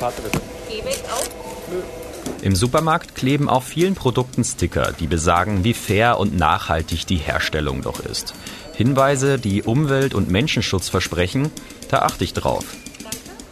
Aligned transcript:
Karte 0.00 0.22
bitte. 0.22 0.40
Gehweg 0.68 0.98
auch? 1.12 2.42
Im 2.42 2.56
Supermarkt 2.56 3.14
kleben 3.14 3.50
auf 3.50 3.64
vielen 3.64 3.94
Produkten 3.94 4.44
Sticker, 4.44 4.92
die 4.98 5.06
besagen, 5.06 5.62
wie 5.62 5.74
fair 5.74 6.18
und 6.18 6.34
nachhaltig 6.34 7.06
die 7.06 7.18
Herstellung 7.18 7.82
doch 7.82 8.00
ist. 8.00 8.32
Hinweise, 8.74 9.38
die 9.38 9.62
Umwelt- 9.62 10.14
und 10.14 10.30
Menschenschutz 10.30 10.88
versprechen, 10.88 11.50
da 11.90 11.98
achte 11.98 12.24
ich 12.24 12.32
drauf. 12.32 12.64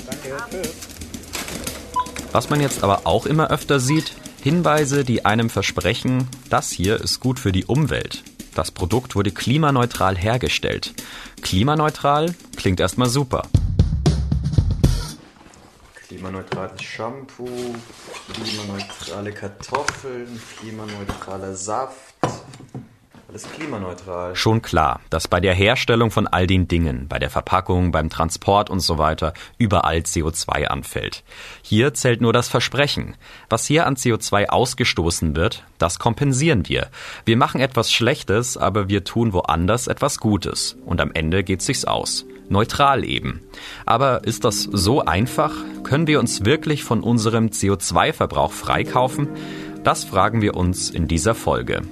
Danke. 0.06 0.68
Was 2.32 2.48
man 2.48 2.60
jetzt 2.60 2.82
aber 2.82 3.02
auch 3.04 3.26
immer 3.26 3.50
öfter 3.50 3.78
sieht, 3.78 4.14
Hinweise, 4.42 5.04
die 5.04 5.26
einem 5.26 5.50
versprechen, 5.50 6.28
das 6.48 6.70
hier 6.70 6.98
ist 6.98 7.20
gut 7.20 7.38
für 7.38 7.52
die 7.52 7.66
Umwelt. 7.66 8.22
Das 8.54 8.70
Produkt 8.70 9.16
wurde 9.16 9.32
klimaneutral 9.32 10.16
hergestellt. 10.16 10.94
Klimaneutral 11.42 12.34
klingt 12.56 12.80
erstmal 12.80 13.10
super. 13.10 13.42
Klimaneutrales 16.18 16.82
Shampoo, 16.82 17.76
klimaneutrale 18.34 19.30
Kartoffeln, 19.30 20.40
klimaneutraler 20.58 21.54
Saft. 21.54 22.16
Alles 23.28 23.48
klimaneutral. 23.52 24.34
Schon 24.34 24.60
klar, 24.60 25.00
dass 25.10 25.28
bei 25.28 25.38
der 25.38 25.54
Herstellung 25.54 26.10
von 26.10 26.26
all 26.26 26.48
den 26.48 26.66
Dingen, 26.66 27.06
bei 27.06 27.20
der 27.20 27.30
Verpackung, 27.30 27.92
beim 27.92 28.10
Transport 28.10 28.68
und 28.68 28.80
so 28.80 28.98
weiter, 28.98 29.32
überall 29.58 29.98
CO2 29.98 30.64
anfällt. 30.64 31.22
Hier 31.62 31.94
zählt 31.94 32.20
nur 32.20 32.32
das 32.32 32.48
Versprechen. 32.48 33.14
Was 33.48 33.66
hier 33.66 33.86
an 33.86 33.94
CO2 33.94 34.48
ausgestoßen 34.48 35.36
wird, 35.36 35.62
das 35.78 36.00
kompensieren 36.00 36.68
wir. 36.68 36.88
Wir 37.26 37.36
machen 37.36 37.60
etwas 37.60 37.92
Schlechtes, 37.92 38.56
aber 38.56 38.88
wir 38.88 39.04
tun 39.04 39.32
woanders 39.32 39.86
etwas 39.86 40.18
Gutes. 40.18 40.76
Und 40.84 41.00
am 41.00 41.12
Ende 41.12 41.44
geht 41.44 41.62
sich's 41.62 41.84
aus. 41.84 42.26
Neutral 42.48 43.04
eben. 43.04 43.40
Aber 43.86 44.24
ist 44.24 44.44
das 44.44 44.62
so 44.62 45.04
einfach? 45.04 45.54
Können 45.82 46.06
wir 46.06 46.20
uns 46.20 46.44
wirklich 46.44 46.84
von 46.84 47.02
unserem 47.02 47.48
CO2-Verbrauch 47.48 48.52
freikaufen? 48.52 49.28
Das 49.84 50.04
fragen 50.04 50.42
wir 50.42 50.56
uns 50.56 50.90
in 50.90 51.08
dieser 51.08 51.34
Folge. 51.34 51.82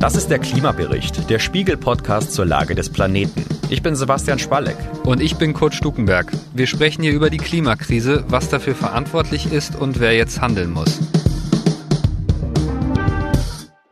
Das 0.00 0.16
ist 0.16 0.28
der 0.28 0.38
Klimabericht, 0.38 1.28
der 1.28 1.38
Spiegel-Podcast 1.38 2.32
zur 2.32 2.46
Lage 2.46 2.74
des 2.74 2.88
Planeten. 2.88 3.44
Ich 3.68 3.82
bin 3.82 3.94
Sebastian 3.94 4.38
Spalleck. 4.38 4.78
Und 5.04 5.20
ich 5.20 5.36
bin 5.36 5.52
Kurt 5.52 5.74
Stukenberg. 5.74 6.32
Wir 6.54 6.66
sprechen 6.66 7.02
hier 7.02 7.12
über 7.12 7.28
die 7.28 7.36
Klimakrise, 7.36 8.24
was 8.28 8.48
dafür 8.48 8.74
verantwortlich 8.74 9.52
ist 9.52 9.76
und 9.76 10.00
wer 10.00 10.16
jetzt 10.16 10.40
handeln 10.40 10.70
muss. 10.70 10.98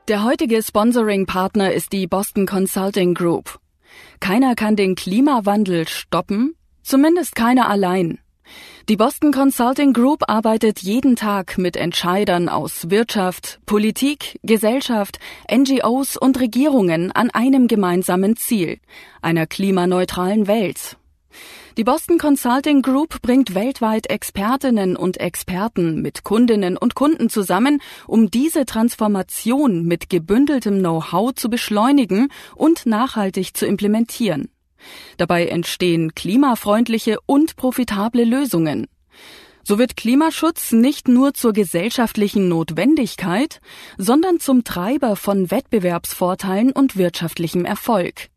Der 0.09 0.25
heutige 0.25 0.63
Sponsoring-Partner 0.63 1.71
ist 1.71 1.93
die 1.93 2.07
Boston 2.07 2.47
Consulting 2.47 3.13
Group. 3.13 3.61
Keiner 4.21 4.55
kann 4.55 4.75
den 4.75 4.95
Klimawandel 4.95 5.87
stoppen, 5.87 6.55
zumindest 6.83 7.37
keiner 7.37 7.69
allein. 7.69 8.19
Die 8.89 8.97
Boston 8.97 9.33
Consulting 9.33 9.93
Group 9.93 10.23
arbeitet 10.27 10.79
jeden 10.79 11.15
Tag 11.15 11.59
mit 11.59 11.77
Entscheidern 11.77 12.49
aus 12.49 12.89
Wirtschaft, 12.89 13.61
Politik, 13.67 14.41
Gesellschaft, 14.43 15.19
NGOs 15.55 16.17
und 16.17 16.41
Regierungen 16.41 17.13
an 17.13 17.29
einem 17.29 17.69
gemeinsamen 17.69 18.35
Ziel, 18.35 18.81
einer 19.21 19.47
klimaneutralen 19.47 20.47
Welt. 20.47 20.97
Die 21.77 21.85
Boston 21.85 22.19
Consulting 22.19 22.83
Group 22.83 23.23
bringt 23.23 23.55
weltweit 23.55 24.11
Expertinnen 24.11 24.97
und 24.97 25.21
Experten 25.21 26.03
mit 26.03 26.25
Kundinnen 26.25 26.77
und 26.77 26.95
Kunden 26.97 27.31
zusammen, 27.31 27.81
um 28.07 28.31
diese 28.31 28.65
Transformation 28.67 29.85
mit 29.85 30.11
gebündeltem 30.11 30.81
Know-how 30.81 31.35
zu 31.35 31.49
beschleunigen 31.49 32.33
und 32.57 32.87
nachhaltig 32.87 33.57
zu 33.57 33.65
implementieren. 33.65 34.49
Dabei 35.17 35.47
entstehen 35.47 36.15
klimafreundliche 36.15 37.19
und 37.27 37.57
profitable 37.57 38.25
Lösungen. 38.25 38.89
So 39.63 39.79
wird 39.79 39.97
Klimaschutz 39.97 40.73
nicht 40.73 41.09
nur 41.09 41.35
zur 41.35 41.53
gesellschaftlichen 41.53 42.49
Notwendigkeit, 42.49 43.61
sondern 43.99 44.41
zum 44.41 44.65
Treiber 44.65 45.15
von 45.15 45.51
Wettbewerbsvorteilen 45.51 46.73
und 46.73 46.97
wirtschaftlichem 46.97 47.65
Erfolg. 47.65 48.31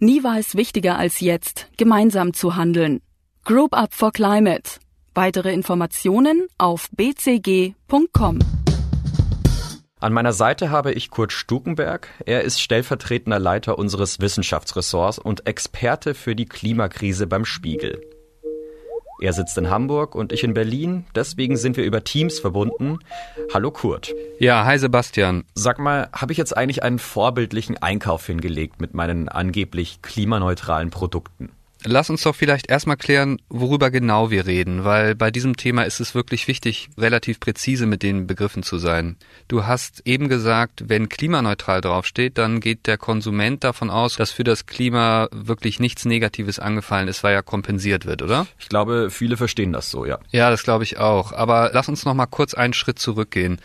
Nie 0.00 0.22
war 0.24 0.38
es 0.38 0.54
wichtiger 0.54 0.98
als 0.98 1.20
jetzt, 1.20 1.68
gemeinsam 1.76 2.32
zu 2.32 2.56
handeln. 2.56 3.00
Group 3.44 3.74
Up 3.74 3.92
for 3.92 4.12
Climate. 4.12 4.80
Weitere 5.14 5.52
Informationen 5.52 6.46
auf 6.58 6.88
bcg.com. 6.92 8.38
An 10.00 10.12
meiner 10.12 10.34
Seite 10.34 10.70
habe 10.70 10.92
ich 10.92 11.10
Kurt 11.10 11.32
Stukenberg. 11.32 12.08
Er 12.26 12.42
ist 12.42 12.60
stellvertretender 12.60 13.38
Leiter 13.38 13.78
unseres 13.78 14.20
Wissenschaftsressorts 14.20 15.18
und 15.18 15.46
Experte 15.46 16.14
für 16.14 16.36
die 16.36 16.44
Klimakrise 16.44 17.26
beim 17.26 17.46
Spiegel. 17.46 18.02
Er 19.20 19.32
sitzt 19.32 19.56
in 19.58 19.70
Hamburg 19.70 20.14
und 20.14 20.32
ich 20.32 20.44
in 20.44 20.54
Berlin, 20.54 21.04
deswegen 21.14 21.56
sind 21.56 21.76
wir 21.76 21.84
über 21.84 22.04
Teams 22.04 22.38
verbunden. 22.38 22.98
Hallo 23.52 23.70
Kurt. 23.70 24.12
Ja, 24.38 24.64
hi 24.64 24.78
Sebastian. 24.78 25.44
Sag 25.54 25.78
mal, 25.78 26.08
habe 26.12 26.32
ich 26.32 26.38
jetzt 26.38 26.56
eigentlich 26.56 26.82
einen 26.82 26.98
vorbildlichen 26.98 27.80
Einkauf 27.80 28.26
hingelegt 28.26 28.80
mit 28.80 28.94
meinen 28.94 29.28
angeblich 29.28 30.02
klimaneutralen 30.02 30.90
Produkten? 30.90 31.50
Lass 31.86 32.08
uns 32.08 32.22
doch 32.22 32.34
vielleicht 32.34 32.70
erstmal 32.70 32.96
klären, 32.96 33.38
worüber 33.50 33.90
genau 33.90 34.30
wir 34.30 34.46
reden, 34.46 34.84
weil 34.84 35.14
bei 35.14 35.30
diesem 35.30 35.56
Thema 35.56 35.82
ist 35.82 36.00
es 36.00 36.14
wirklich 36.14 36.48
wichtig, 36.48 36.88
relativ 36.96 37.40
präzise 37.40 37.84
mit 37.84 38.02
den 38.02 38.26
Begriffen 38.26 38.62
zu 38.62 38.78
sein. 38.78 39.16
Du 39.48 39.66
hast 39.66 40.00
eben 40.06 40.30
gesagt, 40.30 40.84
wenn 40.88 41.10
klimaneutral 41.10 41.82
draufsteht, 41.82 42.38
dann 42.38 42.60
geht 42.60 42.86
der 42.86 42.96
Konsument 42.96 43.64
davon 43.64 43.90
aus, 43.90 44.16
dass 44.16 44.30
für 44.30 44.44
das 44.44 44.64
Klima 44.64 45.28
wirklich 45.30 45.78
nichts 45.78 46.06
Negatives 46.06 46.58
angefallen 46.58 47.06
ist, 47.06 47.22
weil 47.22 47.34
ja 47.34 47.42
kompensiert 47.42 48.06
wird, 48.06 48.22
oder? 48.22 48.46
Ich 48.58 48.70
glaube, 48.70 49.10
viele 49.10 49.36
verstehen 49.36 49.74
das 49.74 49.90
so, 49.90 50.06
ja. 50.06 50.18
Ja, 50.30 50.48
das 50.48 50.62
glaube 50.62 50.84
ich 50.84 50.96
auch. 50.98 51.32
Aber 51.32 51.70
lass 51.74 51.88
uns 51.90 52.06
noch 52.06 52.14
mal 52.14 52.26
kurz 52.26 52.54
einen 52.54 52.72
Schritt 52.72 52.98
zurückgehen. 52.98 53.60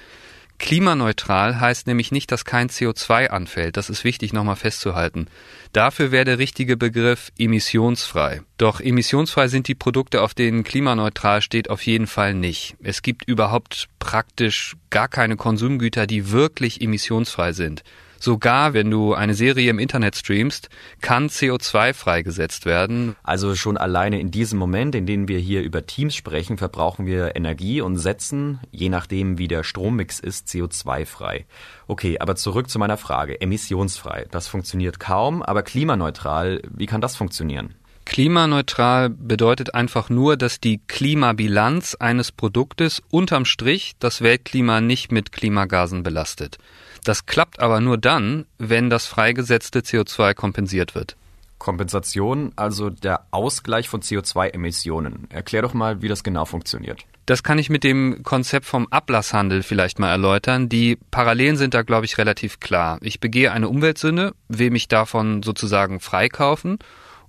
Klimaneutral 0.60 1.60
heißt 1.60 1.88
nämlich 1.88 2.12
nicht, 2.12 2.32
dass 2.32 2.46
kein 2.46 2.70
CO2 2.70 3.28
anfällt. 3.28 3.78
Das 3.78 3.90
ist 3.90 4.04
wichtig 4.04 4.34
nochmal 4.34 4.58
festzuhalten. 4.58 5.28
Dafür 5.72 6.12
wäre 6.12 6.26
der 6.26 6.38
richtige 6.38 6.76
Begriff 6.76 7.32
emissionsfrei. 7.40 8.42
Doch 8.58 8.82
emissionsfrei 8.82 9.48
sind 9.48 9.68
die 9.70 9.76
Produkte, 9.76 10.22
auf 10.22 10.34
denen 10.34 10.64
klimaneutral 10.64 11.42
steht, 11.42 11.70
auf 11.70 11.82
jeden 11.84 12.08
Fall 12.08 12.34
nicht. 12.34 12.76
Es 12.84 13.02
gibt 13.02 13.28
überhaupt 13.28 13.88
praktisch 14.00 14.76
gar 14.90 15.08
keine 15.08 15.38
Konsumgüter, 15.38 16.06
die 16.06 16.30
wirklich 16.32 16.82
emissionsfrei 16.82 17.54
sind. 17.54 17.84
Sogar 18.20 18.74
wenn 18.74 18.92
du 18.92 19.14
eine 19.14 19.34
Serie 19.34 19.70
im 19.70 19.80
Internet 19.80 20.16
streamst, 20.16 20.70
kann 21.02 21.30
CO2 21.30 21.94
freigesetzt 21.94 22.66
werden. 22.66 23.16
Also 23.24 23.56
schon 23.56 23.78
alleine 23.78 24.20
in 24.20 24.30
diesem 24.30 24.60
Moment, 24.60 24.94
in 24.94 25.06
dem 25.06 25.28
wir 25.28 25.40
hier 25.40 25.62
über 25.64 25.86
Teams 25.86 26.16
sprechen, 26.16 26.58
verbrauchen 26.58 27.06
wir 27.06 27.36
Energie 27.36 27.82
und 27.82 27.98
setzen, 27.98 28.60
je 28.72 28.90
nachdem 28.90 29.38
wie 29.38 29.48
der 29.48 29.64
Strommix 29.64 30.20
ist, 30.20 30.48
CO2 30.50 31.06
frei. 31.06 31.46
Okay, 31.88 32.20
aber 32.20 32.36
zurück 32.36 32.70
zu 32.70 32.78
meiner 32.78 32.98
Frage. 32.98 33.40
Emissionsfrei, 33.40 34.28
das 34.32 34.48
funktioniert 34.48 35.00
kaum, 35.00 35.42
aber 35.42 35.64
klimaneutral, 35.64 36.62
wie 36.70 36.86
kann 36.86 37.02
das 37.02 37.16
funktionieren? 37.16 37.76
Klimaneutral 38.10 39.12
bedeutet 39.12 39.76
einfach 39.76 40.10
nur, 40.10 40.36
dass 40.36 40.60
die 40.60 40.82
Klimabilanz 40.88 41.94
eines 41.94 42.32
Produktes 42.32 43.04
unterm 43.12 43.46
Strich 43.46 43.94
das 44.00 44.24
Weltklima 44.24 44.82
nicht 44.82 45.12
mit 45.12 45.32
Klimagasen 45.32 46.02
belastet. 46.02 46.58
Das 47.04 47.28
klappt 47.28 47.60
aber 47.60 47.82
nur 47.82 48.00
dann, 48.00 48.48
wenn 48.58 48.90
das 48.90 49.06
freigesetzte 49.06 49.82
CO2 49.82 50.34
kompensiert 50.34 50.96
wird. 50.96 51.18
Kompensation, 51.60 52.52
also 52.56 52.90
der 52.90 53.28
Ausgleich 53.30 53.88
von 53.88 54.02
CO2-Emissionen. 54.02 55.28
Erklär 55.30 55.62
doch 55.62 55.76
mal, 55.76 56.02
wie 56.02 56.08
das 56.08 56.24
genau 56.24 56.46
funktioniert. 56.46 57.06
Das 57.28 57.44
kann 57.44 57.60
ich 57.60 57.70
mit 57.70 57.84
dem 57.84 58.24
Konzept 58.24 58.66
vom 58.66 58.88
Ablasshandel 58.88 59.62
vielleicht 59.62 60.00
mal 60.00 60.10
erläutern. 60.10 60.68
Die 60.68 60.98
Parallelen 61.12 61.58
sind 61.58 61.76
da, 61.76 61.84
glaube 61.84 62.08
ich, 62.08 62.18
relativ 62.18 62.60
klar. 62.60 62.98
Ich 63.02 63.20
begehe 63.20 63.52
eine 63.52 63.70
Umweltsünde, 63.70 64.34
will 64.48 64.72
mich 64.72 64.88
davon 64.88 65.44
sozusagen 65.44 66.00
freikaufen 66.00 66.80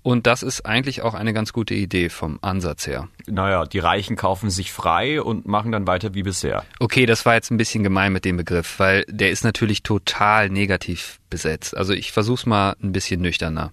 und 0.03 0.27
das 0.27 0.43
ist 0.43 0.65
eigentlich 0.65 1.03
auch 1.03 1.15
eine 1.15 1.33
ganz 1.33 1.53
gute 1.53 1.75
Idee 1.75 2.09
vom 2.09 2.39
Ansatz 2.43 2.87
her. 2.87 3.09
Naja, 3.27 3.65
die 3.65 3.79
Reichen 3.79 4.17
kaufen 4.17 4.51
sich 4.51 4.73
frei 4.73 5.21
und 5.23 5.47
machen 5.47 5.73
dann 5.73 5.87
weiter 5.87 6.15
wie 6.15 6.23
bisher. 6.23 6.65
Okay, 6.79 7.07
das 7.07 7.27
war 7.27 7.35
jetzt 7.35 7.51
ein 7.51 7.57
bisschen 7.57 7.83
gemein 7.83 8.13
mit 8.13 8.25
dem 8.25 8.37
Begriff, 8.37 8.79
weil 8.79 9.05
der 9.09 9.31
ist 9.31 9.45
natürlich 9.45 9.83
total 9.83 10.49
negativ 10.49 11.21
besetzt. 11.29 11.77
Also 11.77 11.93
ich 11.93 12.13
versuch's 12.13 12.47
mal 12.47 12.77
ein 12.83 12.93
bisschen 12.93 13.21
nüchterner. 13.21 13.73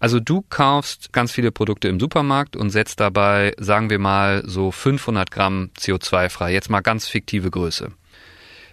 Also 0.00 0.20
du 0.20 0.44
kaufst 0.48 1.12
ganz 1.12 1.32
viele 1.32 1.50
Produkte 1.50 1.88
im 1.88 1.98
Supermarkt 1.98 2.56
und 2.56 2.70
setzt 2.70 3.00
dabei, 3.00 3.52
sagen 3.58 3.90
wir 3.90 3.98
mal, 3.98 4.42
so 4.46 4.70
500 4.70 5.30
Gramm 5.30 5.70
CO2 5.76 6.28
frei. 6.28 6.52
Jetzt 6.52 6.70
mal 6.70 6.80
ganz 6.80 7.08
fiktive 7.08 7.50
Größe. 7.50 7.90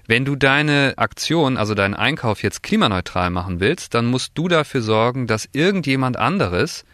Wenn 0.08 0.26
du 0.26 0.36
deine 0.36 0.94
Aktion, 0.98 1.58
also 1.58 1.74
deinen 1.74 1.96
Einkauf 1.96 2.44
jetzt 2.44 2.62
klimaneutral 2.62 3.30
machen 3.32 3.60
willst, 3.60 3.94
dann 3.94 4.06
musst 4.06 4.32
du 4.36 4.48
dafür 4.48 4.82
sorgen, 4.82 5.26
dass 5.26 5.50
irgendjemand 5.52 6.18
anderes 6.18 6.86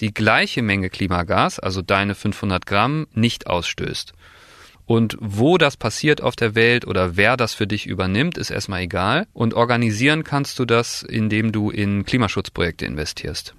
die 0.00 0.12
gleiche 0.12 0.62
Menge 0.62 0.90
Klimagas, 0.90 1.58
also 1.58 1.80
deine 1.80 2.14
500 2.14 2.66
Gramm, 2.66 3.06
nicht 3.12 3.46
ausstößt. 3.46 4.12
Und 4.84 5.16
wo 5.20 5.58
das 5.58 5.76
passiert 5.76 6.22
auf 6.22 6.36
der 6.36 6.54
Welt 6.54 6.86
oder 6.86 7.16
wer 7.16 7.36
das 7.36 7.54
für 7.54 7.66
dich 7.66 7.86
übernimmt, 7.86 8.38
ist 8.38 8.50
erstmal 8.50 8.82
egal. 8.82 9.26
Und 9.32 9.54
organisieren 9.54 10.22
kannst 10.22 10.58
du 10.58 10.64
das, 10.64 11.02
indem 11.02 11.50
du 11.50 11.70
in 11.70 12.04
Klimaschutzprojekte 12.04 12.84
investierst. 12.86 13.54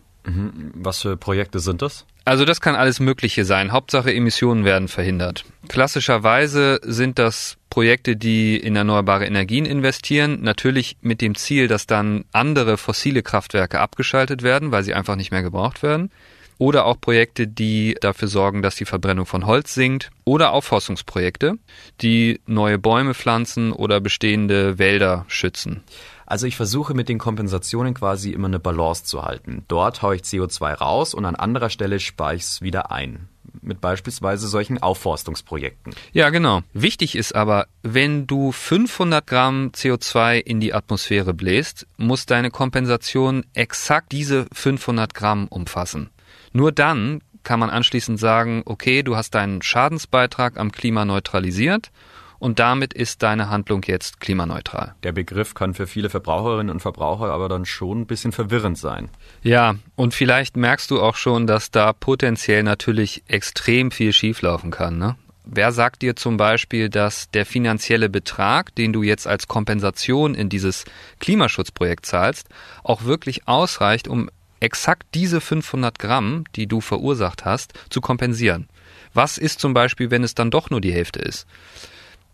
Was 0.74 1.02
für 1.02 1.16
Projekte 1.16 1.60
sind 1.60 1.82
das? 1.82 2.06
Also 2.26 2.44
das 2.44 2.60
kann 2.60 2.76
alles 2.76 3.00
Mögliche 3.00 3.46
sein. 3.46 3.72
Hauptsache 3.72 4.14
Emissionen 4.14 4.66
werden 4.66 4.90
verhindert. 4.90 5.46
Klassischerweise 5.70 6.80
sind 6.84 7.20
das 7.20 7.57
Projekte, 7.70 8.16
die 8.16 8.58
in 8.58 8.76
erneuerbare 8.76 9.26
Energien 9.26 9.66
investieren, 9.66 10.42
natürlich 10.42 10.98
mit 11.02 11.22
dem 11.22 11.36
Ziel, 11.36 11.68
dass 11.68 11.88
dann 11.88 12.26
andere 12.32 12.78
fossile 12.78 13.24
Kraftwerke 13.24 13.80
abgeschaltet 13.80 14.44
werden, 14.44 14.72
weil 14.72 14.84
sie 14.84 14.94
einfach 14.94 15.16
nicht 15.16 15.32
mehr 15.32 15.44
gebraucht 15.44 15.84
werden. 15.84 16.12
Oder 16.60 16.86
auch 16.86 17.00
Projekte, 17.00 17.48
die 17.48 17.96
dafür 18.02 18.28
sorgen, 18.28 18.62
dass 18.64 18.76
die 18.76 18.86
Verbrennung 18.86 19.28
von 19.28 19.46
Holz 19.46 19.76
sinkt. 19.76 20.10
Oder 20.24 20.54
Aufforstungsprojekte, 20.54 21.60
die 22.02 22.40
neue 22.48 22.80
Bäume 22.80 23.14
pflanzen 23.14 23.72
oder 23.72 24.02
bestehende 24.02 24.80
Wälder 24.80 25.26
schützen. 25.28 25.84
Also 26.26 26.46
ich 26.46 26.58
versuche 26.58 26.94
mit 26.94 27.10
den 27.10 27.20
Kompensationen 27.20 27.94
quasi 27.94 28.32
immer 28.32 28.48
eine 28.48 28.60
Balance 28.60 29.06
zu 29.06 29.24
halten. 29.24 29.64
Dort 29.68 30.02
haue 30.02 30.16
ich 30.16 30.24
CO2 30.24 30.74
raus 30.74 31.14
und 31.14 31.26
an 31.26 31.36
anderer 31.36 31.70
Stelle 31.70 32.00
spare 32.00 32.36
ich 32.36 32.42
es 32.42 32.62
wieder 32.62 32.92
ein. 32.92 33.30
Mit 33.62 33.82
beispielsweise 33.82 34.48
solchen 34.48 34.82
Aufforstungsprojekten. 34.82 35.94
Ja, 36.14 36.30
genau. 36.30 36.62
Wichtig 36.74 37.16
ist 37.16 37.36
aber, 37.36 37.68
wenn 37.84 38.28
du 38.28 38.52
500 38.52 39.26
Gramm 39.26 39.72
CO2 39.74 40.38
in 40.40 40.60
die 40.60 40.74
Atmosphäre 40.74 41.34
bläst, 41.34 41.88
muss 41.98 42.26
deine 42.26 42.52
Kompensation 42.52 43.46
exakt 43.54 44.12
diese 44.12 44.48
500 44.52 45.14
Gramm 45.14 45.48
umfassen. 45.48 46.10
Nur 46.54 46.72
dann 46.72 47.22
kann 47.44 47.60
man 47.60 47.70
anschließend 47.70 48.20
sagen, 48.20 48.64
okay, 48.66 49.04
du 49.04 49.16
hast 49.16 49.34
deinen 49.34 49.62
Schadensbeitrag 49.62 50.58
am 50.58 50.72
Klima 50.72 51.06
neutralisiert 51.06 51.92
und 52.40 52.60
damit 52.60 52.94
ist 52.94 53.24
deine 53.24 53.50
Handlung 53.50 53.84
jetzt 53.86 54.20
klimaneutral. 54.20 54.96
Der 55.04 55.12
Begriff 55.12 55.54
kann 55.54 55.74
für 55.74 55.88
viele 55.88 56.10
Verbraucherinnen 56.10 56.72
und 56.72 56.82
Verbraucher 56.82 57.32
aber 57.32 57.50
dann 57.50 57.66
schon 57.66 58.02
ein 58.02 58.06
bisschen 58.08 58.32
verwirrend 58.32 58.78
sein. 58.78 59.10
Ja, 59.44 59.76
und 59.96 60.14
vielleicht 60.14 60.58
merkst 60.58 60.92
du 60.92 61.02
auch 61.02 61.16
schon, 61.16 61.48
dass 61.48 61.72
da 61.72 61.94
potenziell 61.94 62.64
natürlich 62.64 63.24
extrem 63.28 63.92
viel 63.92 64.14
schieflaufen 64.14 64.72
kann. 64.72 64.98
Ne? 64.98 65.16
Wer 65.46 65.72
sagt 65.72 66.02
dir 66.02 66.16
zum 66.18 66.36
Beispiel, 66.36 66.90
dass 66.90 67.32
der 67.32 67.46
finanzielle 67.46 68.10
Betrag, 68.10 68.76
den 68.76 68.92
du 68.92 69.02
jetzt 69.02 69.28
als 69.28 69.48
Kompensation 69.48 70.36
in 70.36 70.50
dieses 70.50 70.84
Klimaschutzprojekt 71.20 72.06
zahlst, 72.06 72.50
auch 72.84 73.06
wirklich 73.06 73.48
ausreicht, 73.48 74.10
um 74.10 74.30
exakt 74.60 75.08
diese 75.14 75.40
500 75.40 76.00
Gramm, 76.00 76.44
die 76.56 76.68
du 76.68 76.82
verursacht 76.82 77.46
hast, 77.46 77.74
zu 77.90 78.02
kompensieren? 78.02 78.68
Was 79.14 79.38
ist 79.38 79.60
zum 79.60 79.74
Beispiel, 79.74 80.12
wenn 80.12 80.24
es 80.24 80.36
dann 80.36 80.52
doch 80.52 80.70
nur 80.70 80.82
die 80.82 80.94
Hälfte 80.94 81.20
ist? 81.20 81.48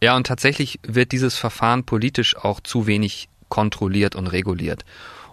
Ja, 0.04 0.18
und 0.18 0.28
tatsächlich 0.28 0.82
wird 0.86 1.14
dieses 1.14 1.38
Verfahren 1.38 1.86
politisch 1.86 2.36
auch 2.36 2.60
zu 2.60 2.88
wenig 2.88 3.30
kontrolliert 3.48 4.18
und 4.18 4.28
reguliert. 4.28 4.84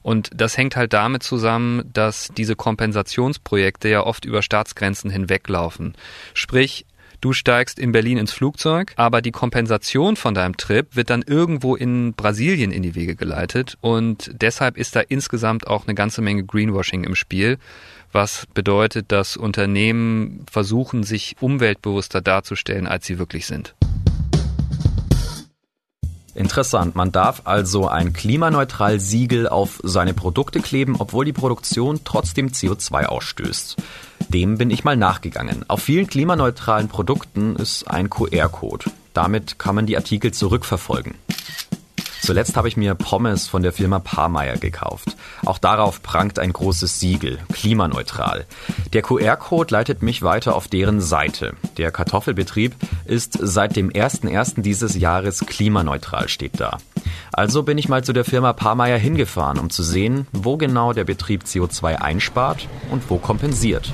Und 0.00 0.30
das 0.32 0.56
hängt 0.56 0.76
halt 0.76 0.92
damit 0.92 1.24
zusammen, 1.24 1.90
dass 1.92 2.28
diese 2.36 2.54
Kompensationsprojekte 2.54 3.88
ja 3.88 4.06
oft 4.06 4.24
über 4.24 4.42
Staatsgrenzen 4.42 5.10
hinweglaufen. 5.10 5.96
Sprich, 6.34 6.86
du 7.20 7.32
steigst 7.32 7.80
in 7.80 7.90
Berlin 7.90 8.16
ins 8.16 8.32
Flugzeug, 8.32 8.92
aber 8.94 9.22
die 9.22 9.32
Kompensation 9.32 10.14
von 10.14 10.34
deinem 10.34 10.56
Trip 10.56 10.94
wird 10.94 11.10
dann 11.10 11.22
irgendwo 11.22 11.74
in 11.74 12.14
Brasilien 12.14 12.70
in 12.70 12.84
die 12.84 12.94
Wege 12.94 13.16
geleitet. 13.16 13.76
Und 13.80 14.30
deshalb 14.32 14.76
ist 14.76 14.94
da 14.94 15.00
insgesamt 15.00 15.66
auch 15.66 15.88
eine 15.88 15.96
ganze 15.96 16.22
Menge 16.22 16.44
Greenwashing 16.44 17.02
im 17.02 17.16
Spiel, 17.16 17.58
was 18.12 18.46
bedeutet, 18.54 19.10
dass 19.10 19.36
Unternehmen 19.36 20.46
versuchen, 20.48 21.02
sich 21.02 21.34
umweltbewusster 21.40 22.20
darzustellen, 22.20 22.86
als 22.86 23.04
sie 23.04 23.18
wirklich 23.18 23.46
sind. 23.46 23.74
Interessant, 26.34 26.94
man 26.94 27.10
darf 27.10 27.42
also 27.44 27.88
ein 27.88 28.12
klimaneutral 28.12 29.00
Siegel 29.00 29.48
auf 29.48 29.80
seine 29.82 30.14
Produkte 30.14 30.60
kleben, 30.60 30.96
obwohl 30.98 31.24
die 31.24 31.32
Produktion 31.32 32.00
trotzdem 32.04 32.48
CO2 32.48 33.06
ausstößt. 33.06 33.76
Dem 34.28 34.56
bin 34.58 34.70
ich 34.70 34.84
mal 34.84 34.96
nachgegangen. 34.96 35.64
Auf 35.68 35.82
vielen 35.82 36.06
klimaneutralen 36.06 36.88
Produkten 36.88 37.56
ist 37.56 37.88
ein 37.90 38.08
QR-Code. 38.10 38.90
Damit 39.12 39.58
kann 39.58 39.74
man 39.74 39.86
die 39.86 39.96
Artikel 39.96 40.32
zurückverfolgen. 40.32 41.16
Zuletzt 42.30 42.56
habe 42.56 42.68
ich 42.68 42.76
mir 42.76 42.94
Pommes 42.94 43.48
von 43.48 43.64
der 43.64 43.72
Firma 43.72 43.98
Parmeier 43.98 44.56
gekauft. 44.56 45.16
Auch 45.44 45.58
darauf 45.58 46.00
prangt 46.00 46.38
ein 46.38 46.52
großes 46.52 47.00
Siegel, 47.00 47.40
klimaneutral. 47.52 48.46
Der 48.92 49.02
QR-Code 49.02 49.74
leitet 49.74 50.02
mich 50.02 50.22
weiter 50.22 50.54
auf 50.54 50.68
deren 50.68 51.00
Seite. 51.00 51.54
Der 51.76 51.90
Kartoffelbetrieb 51.90 52.76
ist 53.04 53.36
seit 53.40 53.74
dem 53.74 53.90
01.01. 53.90 54.62
dieses 54.62 54.94
Jahres 54.94 55.40
klimaneutral, 55.40 56.28
steht 56.28 56.60
da. 56.60 56.78
Also 57.32 57.64
bin 57.64 57.78
ich 57.78 57.88
mal 57.88 58.04
zu 58.04 58.12
der 58.12 58.24
Firma 58.24 58.52
Parmeier 58.52 58.98
hingefahren, 58.98 59.58
um 59.58 59.68
zu 59.68 59.82
sehen, 59.82 60.28
wo 60.30 60.56
genau 60.56 60.92
der 60.92 61.02
Betrieb 61.02 61.42
CO2 61.42 61.96
einspart 61.96 62.68
und 62.92 63.10
wo 63.10 63.18
kompensiert. 63.18 63.92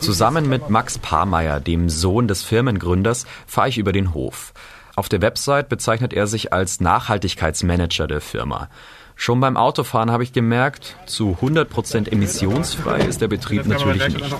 Zusammen 0.00 0.48
mit 0.48 0.70
Max 0.70 0.98
Parmeier, 0.98 1.60
dem 1.60 1.88
Sohn 1.88 2.26
des 2.26 2.42
Firmengründers, 2.42 3.26
fahre 3.46 3.68
ich 3.68 3.78
über 3.78 3.92
den 3.92 4.12
Hof. 4.12 4.52
Auf 4.98 5.08
der 5.08 5.22
Website 5.22 5.68
bezeichnet 5.68 6.12
er 6.12 6.26
sich 6.26 6.52
als 6.52 6.80
Nachhaltigkeitsmanager 6.80 8.08
der 8.08 8.20
Firma. 8.20 8.68
Schon 9.14 9.38
beim 9.38 9.56
Autofahren 9.56 10.10
habe 10.10 10.24
ich 10.24 10.32
gemerkt, 10.32 10.96
zu 11.06 11.38
100% 11.40 12.10
emissionsfrei 12.10 13.02
ist 13.02 13.20
der 13.20 13.28
Betrieb 13.28 13.64
natürlich 13.66 14.08
nicht. 14.08 14.34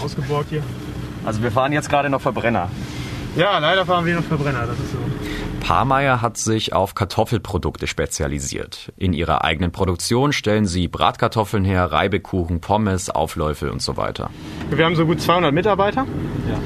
Also 1.24 1.42
wir 1.44 1.52
fahren 1.52 1.72
jetzt 1.72 1.88
gerade 1.88 2.10
noch 2.10 2.20
Verbrenner. 2.20 2.72
Ja, 3.36 3.58
leider 3.58 3.86
fahren 3.86 4.04
wir 4.04 4.16
noch 4.16 4.24
Verbrenner, 4.24 4.66
das 4.66 4.80
ist 4.80 4.90
so. 4.90 4.98
Parmeier 5.60 6.22
hat 6.22 6.36
sich 6.36 6.72
auf 6.72 6.96
Kartoffelprodukte 6.96 7.86
spezialisiert. 7.86 8.92
In 8.96 9.12
ihrer 9.12 9.44
eigenen 9.44 9.70
Produktion 9.70 10.32
stellen 10.32 10.66
sie 10.66 10.88
Bratkartoffeln 10.88 11.64
her, 11.64 11.92
Reibekuchen, 11.92 12.60
Pommes, 12.60 13.10
Aufläufe 13.10 13.70
und 13.70 13.80
so 13.80 13.96
weiter. 13.96 14.28
Wir 14.70 14.84
haben 14.84 14.96
so 14.96 15.06
gut 15.06 15.20
200 15.20 15.54
Mitarbeiter. 15.54 16.04
Ja. 16.48 16.58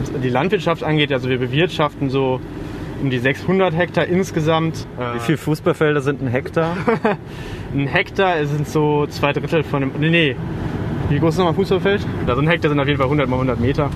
Was 0.00 0.20
die 0.20 0.30
Landwirtschaft 0.30 0.82
angeht, 0.82 1.12
also 1.12 1.28
wir 1.28 1.38
bewirtschaften 1.38 2.10
so 2.10 2.40
um 3.02 3.10
die 3.10 3.18
600 3.18 3.74
Hektar 3.74 4.06
insgesamt. 4.06 4.86
Wie 5.14 5.20
viele 5.20 5.38
Fußballfelder 5.38 6.00
sind 6.00 6.22
ein 6.22 6.28
Hektar? 6.28 6.76
ein 7.74 7.86
Hektar 7.86 8.46
sind 8.46 8.68
so 8.68 9.06
zwei 9.06 9.32
Drittel 9.32 9.62
von 9.62 9.80
dem. 9.82 9.92
Nee, 9.98 10.10
nee. 10.10 10.36
Wie 11.08 11.20
groß 11.20 11.34
ist 11.34 11.38
nochmal 11.38 11.52
ein 11.52 11.56
Fußballfeld? 11.56 12.04
Also 12.26 12.40
ein 12.40 12.48
Hektar 12.48 12.68
sind 12.68 12.80
auf 12.80 12.86
jeden 12.86 12.98
Fall 12.98 13.06
100 13.06 13.28
mal 13.28 13.36
100 13.36 13.60
Meter. 13.60 13.90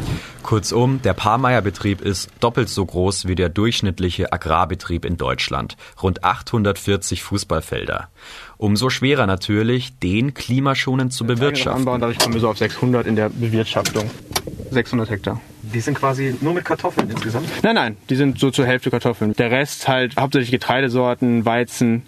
Kurzum, 0.45 1.03
der 1.03 1.13
Parmeier-Betrieb 1.13 2.01
ist 2.01 2.31
doppelt 2.39 2.69
so 2.69 2.87
groß 2.87 3.27
wie 3.27 3.35
der 3.35 3.49
durchschnittliche 3.49 4.33
Agrarbetrieb 4.33 5.05
in 5.05 5.17
Deutschland. 5.17 5.77
Rund 6.01 6.23
840 6.23 7.23
Fußballfelder. 7.25 8.09
Umso 8.61 8.91
schwerer 8.91 9.27
natürlich, 9.27 9.99
den 10.01 10.35
klimaschonend 10.35 11.15
zu 11.15 11.25
bewirtschaften. 11.25 11.81
Anbauen, 11.81 11.99
dadurch 11.99 12.19
kommen 12.19 12.35
wir 12.35 12.43
so 12.43 12.51
auf 12.51 12.59
600 12.59 13.07
in 13.07 13.17
der 13.17 13.31
Bewirtschaftung. 13.31 14.11
600 14.71 15.09
Hektar. 15.09 15.41
Die 15.63 15.81
sind 15.81 15.95
quasi 15.95 16.37
nur 16.43 16.53
mit 16.53 16.67
Kartoffeln 16.67 17.09
insgesamt? 17.09 17.49
Nein, 17.63 17.75
nein, 17.75 17.97
die 18.11 18.17
sind 18.17 18.39
so 18.39 18.51
zur 18.51 18.67
Hälfte 18.67 18.91
Kartoffeln. 18.91 19.33
Der 19.33 19.51
Rest 19.51 19.89
halt 19.89 20.15
hauptsächlich 20.17 20.51
Getreidesorten, 20.51 21.47
Weizen, 21.47 22.03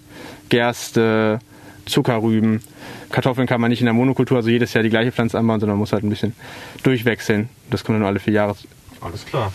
Gerste, 0.50 1.38
Zuckerrüben. 1.86 2.60
Kartoffeln 3.10 3.46
kann 3.46 3.62
man 3.62 3.70
nicht 3.70 3.80
in 3.80 3.86
der 3.86 3.94
Monokultur, 3.94 4.36
also 4.36 4.50
jedes 4.50 4.74
Jahr 4.74 4.82
die 4.82 4.90
gleiche 4.90 5.10
Pflanze 5.10 5.38
anbauen, 5.38 5.58
sondern 5.58 5.76
man 5.76 5.80
muss 5.80 5.94
halt 5.94 6.04
ein 6.04 6.10
bisschen 6.10 6.34
durchwechseln. 6.82 7.48
Das 7.70 7.82
kommt 7.82 7.94
dann 7.94 8.00
nur 8.00 8.08
alle 8.08 8.20
vier 8.20 8.34
Jahre. 8.34 8.56
Alles 9.00 9.24
klar. 9.24 9.50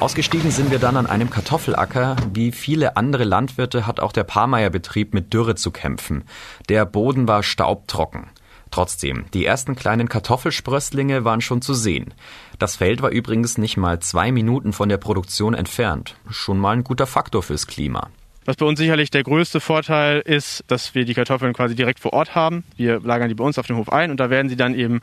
Ausgestiegen 0.00 0.50
sind 0.50 0.70
wir 0.70 0.78
dann 0.78 0.96
an 0.96 1.06
einem 1.06 1.28
Kartoffelacker. 1.28 2.16
Wie 2.32 2.52
viele 2.52 2.96
andere 2.96 3.24
Landwirte 3.24 3.86
hat 3.86 4.00
auch 4.00 4.12
der 4.12 4.24
Parmeier-Betrieb 4.24 5.12
mit 5.12 5.34
Dürre 5.34 5.56
zu 5.56 5.70
kämpfen. 5.70 6.24
Der 6.70 6.86
Boden 6.86 7.28
war 7.28 7.42
staubtrocken. 7.42 8.30
Trotzdem, 8.70 9.26
die 9.34 9.44
ersten 9.44 9.76
kleinen 9.76 10.08
Kartoffelsprösslinge 10.08 11.26
waren 11.26 11.42
schon 11.42 11.60
zu 11.60 11.74
sehen. 11.74 12.14
Das 12.58 12.76
Feld 12.76 13.02
war 13.02 13.10
übrigens 13.10 13.58
nicht 13.58 13.76
mal 13.76 14.00
zwei 14.00 14.32
Minuten 14.32 14.72
von 14.72 14.88
der 14.88 14.96
Produktion 14.96 15.52
entfernt. 15.52 16.16
Schon 16.30 16.58
mal 16.58 16.76
ein 16.76 16.84
guter 16.84 17.06
Faktor 17.06 17.42
fürs 17.42 17.66
Klima. 17.66 18.08
Was 18.46 18.56
bei 18.56 18.64
uns 18.64 18.78
sicherlich 18.78 19.10
der 19.10 19.22
größte 19.22 19.60
Vorteil 19.60 20.20
ist, 20.20 20.64
dass 20.66 20.94
wir 20.94 21.04
die 21.04 21.12
Kartoffeln 21.12 21.52
quasi 21.52 21.74
direkt 21.74 22.00
vor 22.00 22.14
Ort 22.14 22.34
haben. 22.34 22.64
Wir 22.76 23.00
lagern 23.00 23.28
die 23.28 23.34
bei 23.34 23.44
uns 23.44 23.58
auf 23.58 23.66
dem 23.66 23.76
Hof 23.76 23.92
ein 23.92 24.10
und 24.10 24.18
da 24.18 24.30
werden 24.30 24.48
sie 24.48 24.56
dann 24.56 24.74
eben 24.74 25.02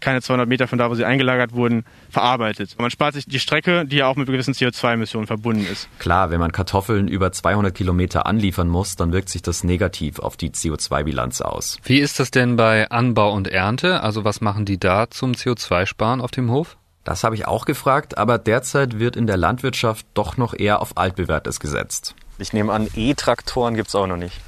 keine 0.00 0.22
200 0.22 0.48
Meter 0.48 0.68
von 0.68 0.78
da, 0.78 0.90
wo 0.90 0.94
sie 0.94 1.04
eingelagert 1.04 1.52
wurden, 1.52 1.84
verarbeitet. 2.10 2.76
Man 2.78 2.90
spart 2.90 3.14
sich 3.14 3.26
die 3.26 3.40
Strecke, 3.40 3.84
die 3.84 3.96
ja 3.96 4.06
auch 4.06 4.16
mit 4.16 4.26
gewissen 4.26 4.54
CO2-Emissionen 4.54 5.26
verbunden 5.26 5.66
ist. 5.70 5.88
Klar, 5.98 6.30
wenn 6.30 6.40
man 6.40 6.52
Kartoffeln 6.52 7.08
über 7.08 7.32
200 7.32 7.74
Kilometer 7.74 8.26
anliefern 8.26 8.68
muss, 8.68 8.96
dann 8.96 9.12
wirkt 9.12 9.28
sich 9.28 9.42
das 9.42 9.64
negativ 9.64 10.18
auf 10.18 10.36
die 10.36 10.50
CO2-Bilanz 10.50 11.40
aus. 11.40 11.78
Wie 11.84 11.98
ist 11.98 12.20
das 12.20 12.30
denn 12.30 12.56
bei 12.56 12.90
Anbau 12.90 13.32
und 13.32 13.48
Ernte? 13.48 14.02
Also 14.02 14.24
was 14.24 14.40
machen 14.40 14.64
die 14.64 14.78
da 14.78 15.10
zum 15.10 15.32
CO2-Sparen 15.32 16.20
auf 16.20 16.30
dem 16.30 16.50
Hof? 16.50 16.76
Das 17.04 17.24
habe 17.24 17.34
ich 17.34 17.46
auch 17.46 17.64
gefragt, 17.64 18.18
aber 18.18 18.36
derzeit 18.38 18.98
wird 18.98 19.16
in 19.16 19.26
der 19.26 19.38
Landwirtschaft 19.38 20.06
doch 20.14 20.36
noch 20.36 20.52
eher 20.52 20.82
auf 20.82 20.96
altbewährtes 20.96 21.58
gesetzt. 21.58 22.14
Ich 22.38 22.52
nehme 22.52 22.72
an, 22.72 22.88
E-Traktoren 22.94 23.74
gibt 23.74 23.88
es 23.88 23.94
auch 23.94 24.06
noch 24.06 24.16
nicht. 24.16 24.40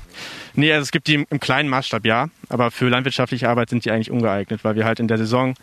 Nee, 0.54 0.72
also 0.72 0.82
es 0.82 0.90
gibt 0.90 1.06
die 1.06 1.26
im 1.28 1.40
kleinen 1.40 1.68
Maßstab, 1.68 2.04
ja. 2.04 2.28
Aber 2.48 2.70
für 2.70 2.88
landwirtschaftliche 2.88 3.48
Arbeit 3.48 3.70
sind 3.70 3.84
die 3.84 3.90
eigentlich 3.90 4.10
ungeeignet, 4.10 4.64
weil 4.64 4.74
wir 4.74 4.84
halt 4.84 5.00
in 5.00 5.08
der 5.08 5.18
Saison 5.18 5.54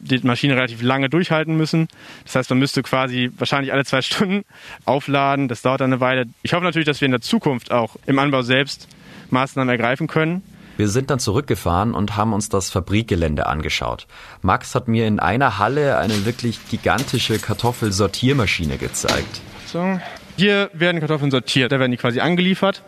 die 0.00 0.18
Maschine 0.20 0.56
relativ 0.56 0.82
lange 0.82 1.08
durchhalten 1.08 1.56
müssen. 1.56 1.88
Das 2.24 2.34
heißt, 2.34 2.50
man 2.50 2.58
müsste 2.58 2.82
quasi 2.82 3.30
wahrscheinlich 3.36 3.72
alle 3.72 3.84
zwei 3.84 4.02
Stunden 4.02 4.44
aufladen. 4.84 5.48
Das 5.48 5.62
dauert 5.62 5.80
dann 5.80 5.92
eine 5.92 6.00
Weile. 6.00 6.26
Ich 6.42 6.52
hoffe 6.52 6.64
natürlich, 6.64 6.86
dass 6.86 7.00
wir 7.00 7.06
in 7.06 7.12
der 7.12 7.20
Zukunft 7.20 7.70
auch 7.70 7.96
im 8.06 8.18
Anbau 8.18 8.42
selbst 8.42 8.88
Maßnahmen 9.30 9.70
ergreifen 9.70 10.06
können. 10.06 10.42
Wir 10.76 10.88
sind 10.88 11.10
dann 11.10 11.20
zurückgefahren 11.20 11.94
und 11.94 12.16
haben 12.16 12.32
uns 12.32 12.48
das 12.48 12.70
Fabrikgelände 12.70 13.46
angeschaut. 13.46 14.08
Max 14.42 14.74
hat 14.74 14.88
mir 14.88 15.06
in 15.06 15.20
einer 15.20 15.58
Halle 15.58 15.98
eine 15.98 16.26
wirklich 16.26 16.58
gigantische 16.68 17.38
Kartoffelsortiermaschine 17.38 18.76
gezeigt. 18.76 19.40
So. 19.66 20.00
Hier 20.36 20.70
werden 20.72 20.98
Kartoffeln 20.98 21.30
sortiert, 21.30 21.70
da 21.70 21.78
werden 21.78 21.92
die 21.92 21.96
quasi 21.96 22.18
angeliefert 22.18 22.82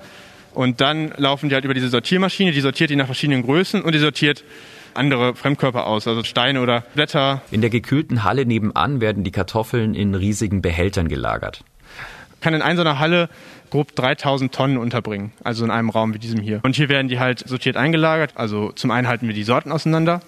und 0.56 0.80
dann 0.80 1.12
laufen 1.18 1.50
die 1.50 1.54
halt 1.54 1.66
über 1.66 1.74
diese 1.74 1.90
Sortiermaschine, 1.90 2.50
die 2.50 2.62
sortiert 2.62 2.88
die 2.88 2.96
nach 2.96 3.06
verschiedenen 3.06 3.42
Größen 3.42 3.82
und 3.82 3.94
die 3.94 3.98
sortiert 3.98 4.42
andere 4.94 5.34
Fremdkörper 5.34 5.86
aus, 5.86 6.08
also 6.08 6.24
Steine 6.24 6.62
oder 6.62 6.80
Blätter. 6.94 7.42
In 7.50 7.60
der 7.60 7.68
gekühlten 7.68 8.24
Halle 8.24 8.46
nebenan 8.46 9.02
werden 9.02 9.22
die 9.22 9.32
Kartoffeln 9.32 9.94
in 9.94 10.14
riesigen 10.14 10.62
Behältern 10.62 11.08
gelagert. 11.08 11.62
Kann 12.40 12.54
in 12.54 12.62
einer 12.62 12.76
so 12.76 12.80
einer 12.80 12.98
Halle 12.98 13.28
grob 13.68 13.94
3000 13.94 14.54
Tonnen 14.54 14.78
unterbringen, 14.78 15.32
also 15.44 15.62
in 15.62 15.70
einem 15.70 15.90
Raum 15.90 16.14
wie 16.14 16.18
diesem 16.18 16.40
hier. 16.40 16.60
Und 16.62 16.74
hier 16.74 16.88
werden 16.88 17.08
die 17.08 17.18
halt 17.18 17.46
sortiert 17.46 17.76
eingelagert. 17.76 18.32
Also 18.36 18.72
zum 18.72 18.90
einen 18.90 19.08
halten 19.08 19.26
wir 19.26 19.34
die 19.34 19.42
Sorten 19.42 19.72
auseinander 19.72 20.22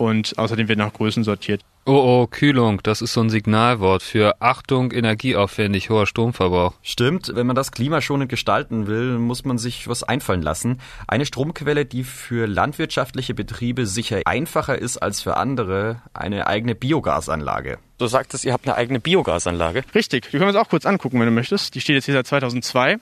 und 0.00 0.38
außerdem 0.38 0.68
wird 0.68 0.78
nach 0.78 0.94
Größen 0.94 1.24
sortiert. 1.24 1.60
Oh, 1.84 1.92
oh, 1.92 2.26
Kühlung, 2.26 2.80
das 2.82 3.02
ist 3.02 3.12
so 3.12 3.20
ein 3.20 3.28
Signalwort 3.28 4.02
für 4.02 4.40
Achtung, 4.40 4.92
energieaufwendig, 4.92 5.90
hoher 5.90 6.06
Stromverbrauch. 6.06 6.72
Stimmt, 6.82 7.32
wenn 7.34 7.46
man 7.46 7.54
das 7.54 7.70
klimaschonend 7.70 8.30
gestalten 8.30 8.86
will, 8.86 9.18
muss 9.18 9.44
man 9.44 9.58
sich 9.58 9.88
was 9.88 10.02
einfallen 10.02 10.40
lassen. 10.40 10.80
Eine 11.06 11.26
Stromquelle, 11.26 11.84
die 11.84 12.04
für 12.04 12.46
landwirtschaftliche 12.46 13.34
Betriebe 13.34 13.84
sicher 13.84 14.22
einfacher 14.24 14.78
ist 14.78 14.96
als 14.96 15.20
für 15.20 15.36
andere, 15.36 16.00
eine 16.14 16.46
eigene 16.46 16.74
Biogasanlage. 16.74 17.76
Du 17.98 18.06
sagtest, 18.06 18.46
ihr 18.46 18.54
habt 18.54 18.66
eine 18.66 18.76
eigene 18.76 19.00
Biogasanlage. 19.00 19.84
Richtig, 19.94 20.24
die 20.24 20.30
können 20.30 20.44
wir 20.44 20.58
uns 20.58 20.66
auch 20.66 20.70
kurz 20.70 20.86
angucken, 20.86 21.20
wenn 21.20 21.26
du 21.26 21.32
möchtest. 21.32 21.74
Die 21.74 21.80
steht 21.82 21.96
jetzt 21.96 22.06
hier 22.06 22.14
seit 22.14 22.26
2002 22.26 22.96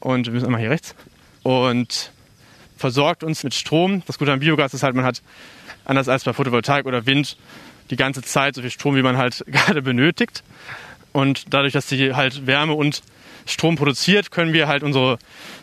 und 0.00 0.26
wir 0.26 0.32
müssen 0.32 0.46
einmal 0.46 0.62
hier 0.62 0.70
rechts 0.70 0.94
und 1.42 2.10
versorgt 2.78 3.22
uns 3.22 3.44
mit 3.44 3.52
Strom. 3.52 4.02
Das 4.06 4.18
Gute 4.18 4.32
an 4.32 4.40
Biogas 4.40 4.72
ist 4.72 4.82
halt, 4.82 4.94
man 4.94 5.04
hat 5.04 5.20
anders 5.88 6.08
als 6.08 6.24
bei 6.24 6.32
Photovoltaik 6.32 6.86
oder 6.86 7.06
Wind 7.06 7.36
die 7.90 7.96
ganze 7.96 8.22
Zeit 8.22 8.54
so 8.54 8.60
viel 8.60 8.70
Strom, 8.70 8.94
wie 8.96 9.02
man 9.02 9.16
halt 9.16 9.44
gerade 9.48 9.82
benötigt. 9.82 10.42
Und 11.12 11.52
dadurch, 11.52 11.72
dass 11.72 11.88
sie 11.88 12.14
halt 12.14 12.46
Wärme 12.46 12.74
und 12.74 13.02
Strom 13.46 13.76
produziert, 13.76 14.30
können 14.30 14.52
wir 14.52 14.68
halt 14.68 14.82
unsere 14.82 15.18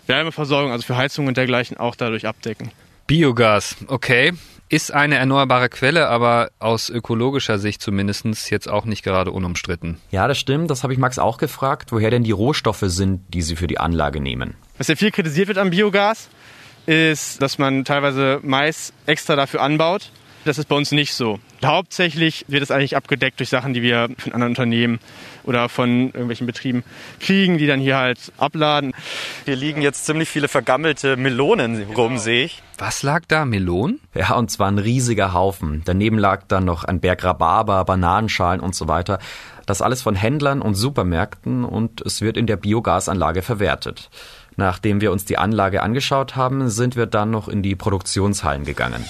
Wärmeversorgung, 0.07 0.71
also 0.71 0.85
für 0.85 0.97
Heizung 0.97 1.27
und 1.27 1.37
dergleichen, 1.37 1.77
auch 1.77 1.95
dadurch 1.95 2.27
abdecken. 2.27 2.71
Biogas, 3.07 3.77
okay. 3.87 4.33
Ist 4.67 4.91
eine 4.91 5.15
erneuerbare 5.15 5.69
Quelle, 5.69 6.07
aber 6.07 6.49
aus 6.57 6.89
ökologischer 6.89 7.59
Sicht 7.59 7.83
zumindest 7.83 8.49
jetzt 8.49 8.67
auch 8.67 8.85
nicht 8.85 9.03
gerade 9.03 9.31
unumstritten. 9.31 9.99
Ja, 10.09 10.27
das 10.27 10.39
stimmt. 10.39 10.71
Das 10.71 10.81
habe 10.81 10.91
ich 10.91 10.97
Max 10.97 11.19
auch 11.19 11.37
gefragt, 11.37 11.91
woher 11.91 12.09
denn 12.09 12.23
die 12.23 12.31
Rohstoffe 12.31 12.83
sind, 12.87 13.21
die 13.31 13.43
sie 13.43 13.55
für 13.55 13.67
die 13.67 13.77
Anlage 13.77 14.19
nehmen. 14.19 14.55
Was 14.79 14.87
ja 14.87 14.95
viel 14.95 15.11
kritisiert 15.11 15.49
wird 15.49 15.59
am 15.59 15.69
Biogas, 15.69 16.29
ist, 16.85 17.41
dass 17.41 17.57
man 17.57 17.85
teilweise 17.85 18.39
Mais 18.43 18.93
extra 19.05 19.35
dafür 19.35 19.61
anbaut. 19.61 20.11
Das 20.45 20.59
ist 20.59 20.67
bei 20.67 20.75
uns 20.75 20.91
nicht 20.91 21.15
so. 21.15 21.39
Hauptsächlich 21.63 22.45
wird 22.47 22.61
es 22.61 22.69
eigentlich 22.69 22.95
abgedeckt 22.95 23.39
durch 23.39 23.49
Sachen, 23.49 23.73
die 23.73 23.81
wir 23.81 24.09
von 24.19 24.33
anderen 24.33 24.51
Unternehmen 24.51 24.99
oder 25.43 25.69
von 25.69 26.07
irgendwelchen 26.07 26.45
Betrieben 26.45 26.83
kriegen, 27.19 27.57
die 27.57 27.65
dann 27.65 27.79
hier 27.79 27.97
halt 27.97 28.19
abladen. 28.37 28.93
Hier 29.45 29.55
liegen 29.55 29.81
jetzt 29.81 30.05
ziemlich 30.05 30.29
viele 30.29 30.47
vergammelte 30.47 31.17
Melonen 31.17 31.87
rum, 31.95 32.19
sehe 32.19 32.45
ich. 32.45 32.61
Was 32.77 33.01
lag 33.01 33.23
da? 33.27 33.45
Melonen? 33.45 33.99
Ja, 34.13 34.35
und 34.35 34.51
zwar 34.51 34.67
ein 34.67 34.77
riesiger 34.77 35.33
Haufen. 35.33 35.81
Daneben 35.83 36.19
lag 36.19 36.43
dann 36.47 36.65
noch 36.65 36.83
ein 36.83 36.99
Berg 36.99 37.23
Rhabarber, 37.23 37.83
Bananenschalen 37.83 38.61
und 38.61 38.75
so 38.75 38.87
weiter. 38.87 39.17
Das 39.65 39.81
alles 39.81 40.03
von 40.03 40.13
Händlern 40.13 40.61
und 40.61 40.75
Supermärkten 40.75 41.65
und 41.65 42.01
es 42.01 42.21
wird 42.21 42.37
in 42.37 42.45
der 42.45 42.57
Biogasanlage 42.57 43.41
verwertet. 43.41 44.11
Nachdem 44.57 45.01
wir 45.01 45.11
uns 45.11 45.25
die 45.25 45.37
Anlage 45.37 45.83
angeschaut 45.83 46.35
haben, 46.35 46.69
sind 46.69 46.95
wir 46.95 47.05
dann 47.05 47.29
noch 47.29 47.47
in 47.47 47.61
die 47.61 47.75
Produktionshallen 47.75 48.63
gegangen. 48.63 49.03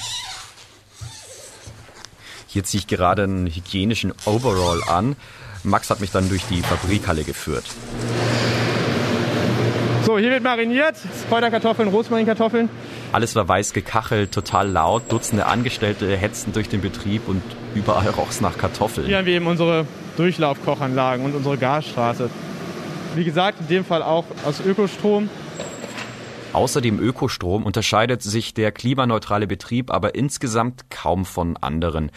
Hier 2.48 2.64
ziehe 2.64 2.80
ich 2.80 2.88
gerade 2.88 3.24
einen 3.24 3.48
hygienischen 3.48 4.14
Overall 4.26 4.82
an. 4.88 5.16
Max 5.64 5.90
hat 5.90 6.00
mich 6.00 6.12
dann 6.12 6.30
durch 6.30 6.46
die 6.46 6.62
Fabrikhalle 6.62 7.24
geführt. 7.24 7.66
So, 10.06 10.20
hier 10.20 10.30
wird 10.30 10.44
mariniert. 10.44 10.96
Kräuterkartoffeln, 11.30 11.90
Rosmarinkartoffeln. 11.90 12.70
Alles 13.12 13.36
war 13.36 13.48
weiß 13.48 13.74
gekachelt, 13.74 14.32
total 14.32 14.70
laut. 14.70 15.12
Dutzende 15.12 15.48
Angestellte 15.48 16.16
hetzten 16.16 16.54
durch 16.54 16.70
den 16.70 16.82
Betrieb 16.82 17.28
und 17.28 17.42
überall 17.74 18.10
roch 18.10 18.30
es 18.30 18.40
nach 18.40 18.58
Kartoffeln. 18.58 19.08
Hier 19.08 19.18
haben 19.18 19.26
wir 19.26 19.34
eben 19.34 19.48
unsere 19.48 19.88
Durchlaufkochanlagen 20.18 21.26
und 21.26 21.34
unsere 21.34 21.58
Gasstraße. 21.58 22.30
Wie 23.16 23.24
gesagt, 23.24 23.62
in 23.62 23.68
dem 23.68 23.86
Fall 23.86 24.04
auch 24.04 24.26
aus 24.46 24.60
Ökostrom. 24.60 25.30
Außer 26.52 26.82
dem 26.82 27.00
Ökostrom 27.00 27.64
unterscheidet 27.64 28.22
sich 28.22 28.54
der 28.54 28.72
klimaneutrale 28.72 29.48
Betrieb 29.48 29.92
aber 29.92 30.16
insgesamt 30.16 30.90
kaum 30.90 31.26
von 31.26 31.58
anderen. 31.58 32.12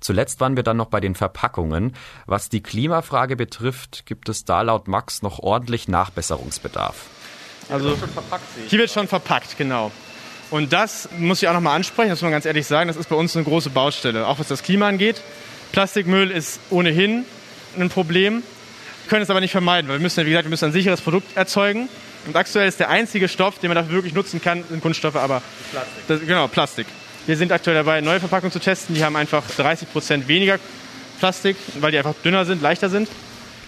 Zuletzt 0.00 0.40
waren 0.40 0.56
wir 0.56 0.62
dann 0.62 0.76
noch 0.76 0.86
bei 0.88 1.00
den 1.00 1.14
Verpackungen. 1.14 1.94
Was 2.26 2.48
die 2.48 2.62
Klimafrage 2.62 3.36
betrifft, 3.36 4.04
gibt 4.06 4.28
es 4.28 4.44
da 4.44 4.62
laut 4.62 4.86
Max 4.86 5.22
noch 5.22 5.38
ordentlich 5.38 5.88
Nachbesserungsbedarf. 5.88 7.06
Also 7.70 7.96
hier 8.68 8.78
wird 8.78 8.90
schon 8.90 9.08
verpackt, 9.08 9.56
genau. 9.56 9.90
Und 10.50 10.72
das 10.72 11.08
muss 11.18 11.42
ich 11.42 11.48
auch 11.48 11.54
nochmal 11.54 11.74
ansprechen, 11.74 12.10
das 12.10 12.18
muss 12.18 12.24
man 12.24 12.32
ganz 12.32 12.44
ehrlich 12.44 12.66
sagen, 12.66 12.88
das 12.88 12.96
ist 12.96 13.08
bei 13.08 13.16
uns 13.16 13.34
eine 13.34 13.44
große 13.44 13.70
Baustelle, 13.70 14.26
auch 14.26 14.38
was 14.38 14.48
das 14.48 14.62
Klima 14.62 14.86
angeht. 14.86 15.22
Plastikmüll 15.72 16.30
ist 16.30 16.60
ohnehin 16.70 17.24
ein 17.78 17.88
Problem, 17.88 18.42
können 19.08 19.22
es 19.22 19.30
aber 19.30 19.40
nicht 19.40 19.52
vermeiden, 19.52 19.88
weil 19.88 19.98
wir 19.98 20.02
müssen, 20.02 20.24
wie 20.24 20.30
gesagt, 20.30 20.46
wir 20.46 20.50
müssen 20.50 20.66
ein 20.66 20.72
sicheres 20.72 21.00
Produkt 21.00 21.36
erzeugen. 21.36 21.88
Und 22.26 22.36
aktuell 22.36 22.68
ist 22.68 22.80
der 22.80 22.88
einzige 22.88 23.28
Stoff, 23.28 23.58
den 23.58 23.68
man 23.68 23.76
dafür 23.76 23.94
wirklich 23.94 24.14
nutzen 24.14 24.40
kann, 24.40 24.64
sind 24.68 24.80
Kunststoffe, 24.80 25.16
aber 25.16 25.42
Plastik. 25.70 26.06
Das, 26.08 26.20
genau, 26.20 26.48
Plastik. 26.48 26.86
Wir 27.26 27.36
sind 27.36 27.52
aktuell 27.52 27.76
dabei, 27.76 28.00
neue 28.00 28.20
Verpackungen 28.20 28.52
zu 28.52 28.60
testen. 28.60 28.94
Die 28.94 29.04
haben 29.04 29.16
einfach 29.16 29.42
30 29.56 29.92
Prozent 29.92 30.28
weniger 30.28 30.58
Plastik, 31.18 31.56
weil 31.80 31.90
die 31.90 31.98
einfach 31.98 32.14
dünner 32.24 32.44
sind, 32.44 32.62
leichter 32.62 32.88
sind. 32.88 33.08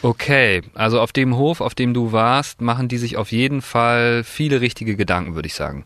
Okay, 0.03 0.63
also 0.75 1.01
auf 1.01 1.13
dem 1.13 1.37
Hof, 1.37 1.61
auf 1.61 1.75
dem 1.75 1.95
du 1.95 2.13
warst, 2.13 2.61
machen 2.61 2.89
die 2.89 2.99
sich 2.99 3.17
auf 3.17 3.33
jeden 3.33 3.63
Fall 3.63 4.25
viele 4.25 4.61
richtige 4.61 4.95
Gedanken, 4.95 5.35
würde 5.35 5.47
ich 5.47 5.55
sagen. 5.55 5.85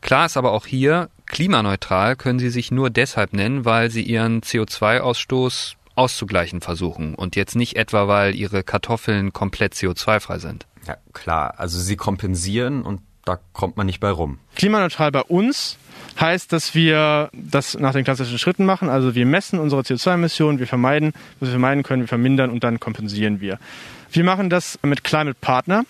Klar 0.00 0.26
ist 0.26 0.36
aber 0.36 0.52
auch 0.52 0.66
hier, 0.66 1.10
klimaneutral 1.26 2.14
können 2.14 2.38
sie 2.38 2.50
sich 2.50 2.70
nur 2.70 2.88
deshalb 2.88 3.32
nennen, 3.32 3.64
weil 3.64 3.90
sie 3.90 4.02
ihren 4.02 4.42
CO2-Ausstoß 4.42 5.74
auszugleichen 5.98 6.60
versuchen 6.60 7.14
und 7.14 7.36
jetzt 7.36 7.56
nicht 7.56 7.76
etwa, 7.76 8.08
weil 8.08 8.34
ihre 8.34 8.62
Kartoffeln 8.62 9.32
komplett 9.32 9.74
CO2-frei 9.74 10.38
sind. 10.38 10.66
Ja, 10.86 10.96
klar, 11.12 11.54
also 11.58 11.78
sie 11.78 11.96
kompensieren 11.96 12.82
und 12.82 13.00
da 13.24 13.38
kommt 13.52 13.76
man 13.76 13.86
nicht 13.86 14.00
bei 14.00 14.10
rum. 14.10 14.38
Klimaneutral 14.54 15.12
bei 15.12 15.22
uns 15.22 15.76
heißt, 16.18 16.52
dass 16.52 16.74
wir 16.74 17.28
das 17.34 17.78
nach 17.78 17.92
den 17.92 18.04
klassischen 18.04 18.38
Schritten 18.38 18.64
machen. 18.64 18.88
Also 18.88 19.14
wir 19.14 19.26
messen 19.26 19.58
unsere 19.58 19.82
CO2-Emissionen, 19.82 20.58
wir 20.58 20.66
vermeiden, 20.66 21.12
was 21.40 21.48
wir 21.48 21.52
vermeiden 21.52 21.82
können, 21.82 22.02
wir 22.02 22.08
vermindern 22.08 22.50
und 22.50 22.64
dann 22.64 22.80
kompensieren 22.80 23.40
wir. 23.40 23.58
Wir 24.10 24.24
machen 24.24 24.48
das 24.48 24.78
mit 24.82 25.04
Climate 25.04 25.36
Partner. 25.38 25.84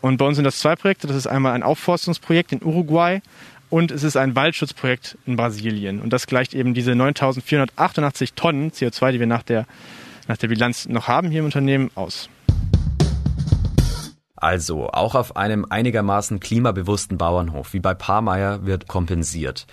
Und 0.00 0.18
bei 0.18 0.24
uns 0.24 0.36
sind 0.36 0.44
das 0.44 0.58
zwei 0.58 0.76
Projekte. 0.76 1.06
Das 1.06 1.16
ist 1.16 1.26
einmal 1.26 1.52
ein 1.52 1.62
Aufforstungsprojekt 1.62 2.52
in 2.52 2.62
Uruguay 2.62 3.20
und 3.70 3.90
es 3.90 4.02
ist 4.02 4.16
ein 4.16 4.36
Waldschutzprojekt 4.36 5.18
in 5.26 5.36
Brasilien. 5.36 6.00
Und 6.00 6.12
das 6.12 6.26
gleicht 6.26 6.54
eben 6.54 6.74
diese 6.74 6.94
9488 6.94 8.34
Tonnen 8.34 8.70
CO2, 8.70 9.12
die 9.12 9.20
wir 9.20 9.26
nach 9.26 9.42
der, 9.42 9.66
nach 10.28 10.36
der 10.36 10.48
Bilanz 10.48 10.88
noch 10.88 11.08
haben 11.08 11.30
hier 11.30 11.40
im 11.40 11.46
Unternehmen, 11.46 11.90
aus. 11.94 12.28
Also, 14.36 14.90
auch 14.90 15.14
auf 15.14 15.36
einem 15.36 15.66
einigermaßen 15.68 16.40
klimabewussten 16.40 17.18
Bauernhof 17.18 17.72
wie 17.72 17.80
bei 17.80 17.94
Parmeier 17.94 18.66
wird 18.66 18.86
kompensiert. 18.86 19.66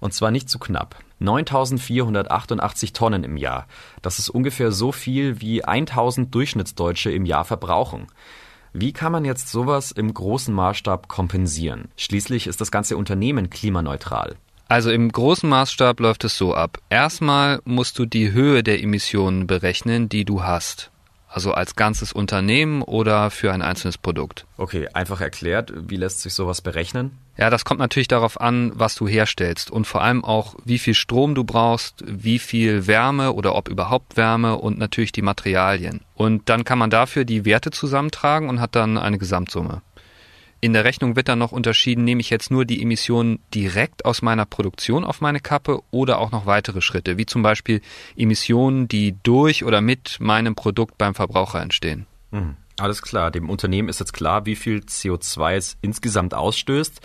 Und 0.00 0.14
zwar 0.14 0.30
nicht 0.30 0.48
zu 0.48 0.58
knapp. 0.58 0.96
9488 1.18 2.92
Tonnen 2.92 3.24
im 3.24 3.36
Jahr. 3.36 3.66
Das 4.02 4.18
ist 4.18 4.28
ungefähr 4.28 4.70
so 4.70 4.92
viel 4.92 5.40
wie 5.40 5.64
1000 5.64 6.34
Durchschnittsdeutsche 6.34 7.10
im 7.10 7.26
Jahr 7.26 7.44
verbrauchen. 7.44 8.06
Wie 8.76 8.92
kann 8.92 9.12
man 9.12 9.24
jetzt 9.24 9.50
sowas 9.50 9.92
im 9.92 10.12
großen 10.12 10.52
Maßstab 10.52 11.06
kompensieren? 11.06 11.90
Schließlich 11.96 12.48
ist 12.48 12.60
das 12.60 12.72
ganze 12.72 12.96
Unternehmen 12.96 13.48
klimaneutral. 13.48 14.34
Also 14.66 14.90
im 14.90 15.12
großen 15.12 15.48
Maßstab 15.48 16.00
läuft 16.00 16.24
es 16.24 16.36
so 16.36 16.56
ab. 16.56 16.78
Erstmal 16.90 17.60
musst 17.64 18.00
du 18.00 18.04
die 18.04 18.32
Höhe 18.32 18.64
der 18.64 18.82
Emissionen 18.82 19.46
berechnen, 19.46 20.08
die 20.08 20.24
du 20.24 20.42
hast. 20.42 20.90
Also 21.34 21.52
als 21.52 21.74
ganzes 21.74 22.12
Unternehmen 22.12 22.80
oder 22.80 23.28
für 23.28 23.52
ein 23.52 23.60
einzelnes 23.60 23.98
Produkt. 23.98 24.46
Okay, 24.56 24.86
einfach 24.92 25.20
erklärt, 25.20 25.72
wie 25.74 25.96
lässt 25.96 26.22
sich 26.22 26.32
sowas 26.32 26.60
berechnen? 26.60 27.18
Ja, 27.36 27.50
das 27.50 27.64
kommt 27.64 27.80
natürlich 27.80 28.06
darauf 28.06 28.40
an, 28.40 28.70
was 28.76 28.94
du 28.94 29.08
herstellst 29.08 29.68
und 29.68 29.84
vor 29.84 30.00
allem 30.00 30.24
auch, 30.24 30.54
wie 30.64 30.78
viel 30.78 30.94
Strom 30.94 31.34
du 31.34 31.42
brauchst, 31.42 32.04
wie 32.06 32.38
viel 32.38 32.86
Wärme 32.86 33.32
oder 33.32 33.56
ob 33.56 33.68
überhaupt 33.68 34.16
Wärme 34.16 34.58
und 34.58 34.78
natürlich 34.78 35.10
die 35.10 35.22
Materialien. 35.22 36.02
Und 36.14 36.48
dann 36.48 36.62
kann 36.62 36.78
man 36.78 36.90
dafür 36.90 37.24
die 37.24 37.44
Werte 37.44 37.72
zusammentragen 37.72 38.48
und 38.48 38.60
hat 38.60 38.76
dann 38.76 38.96
eine 38.96 39.18
Gesamtsumme. 39.18 39.82
In 40.64 40.72
der 40.72 40.84
Rechnung 40.84 41.14
wird 41.14 41.28
dann 41.28 41.40
noch 41.40 41.52
unterschieden, 41.52 42.04
nehme 42.04 42.22
ich 42.22 42.30
jetzt 42.30 42.50
nur 42.50 42.64
die 42.64 42.80
Emissionen 42.80 43.38
direkt 43.54 44.06
aus 44.06 44.22
meiner 44.22 44.46
Produktion 44.46 45.04
auf 45.04 45.20
meine 45.20 45.40
Kappe 45.40 45.82
oder 45.90 46.18
auch 46.18 46.32
noch 46.32 46.46
weitere 46.46 46.80
Schritte, 46.80 47.18
wie 47.18 47.26
zum 47.26 47.42
Beispiel 47.42 47.82
Emissionen, 48.16 48.88
die 48.88 49.14
durch 49.24 49.62
oder 49.62 49.82
mit 49.82 50.16
meinem 50.20 50.54
Produkt 50.54 50.96
beim 50.96 51.14
Verbraucher 51.14 51.60
entstehen. 51.60 52.06
Mhm. 52.30 52.56
Alles 52.78 53.02
klar, 53.02 53.30
dem 53.30 53.50
Unternehmen 53.50 53.90
ist 53.90 54.00
jetzt 54.00 54.14
klar, 54.14 54.46
wie 54.46 54.56
viel 54.56 54.78
CO2 54.78 55.54
es 55.54 55.76
insgesamt 55.82 56.32
ausstößt. 56.32 56.98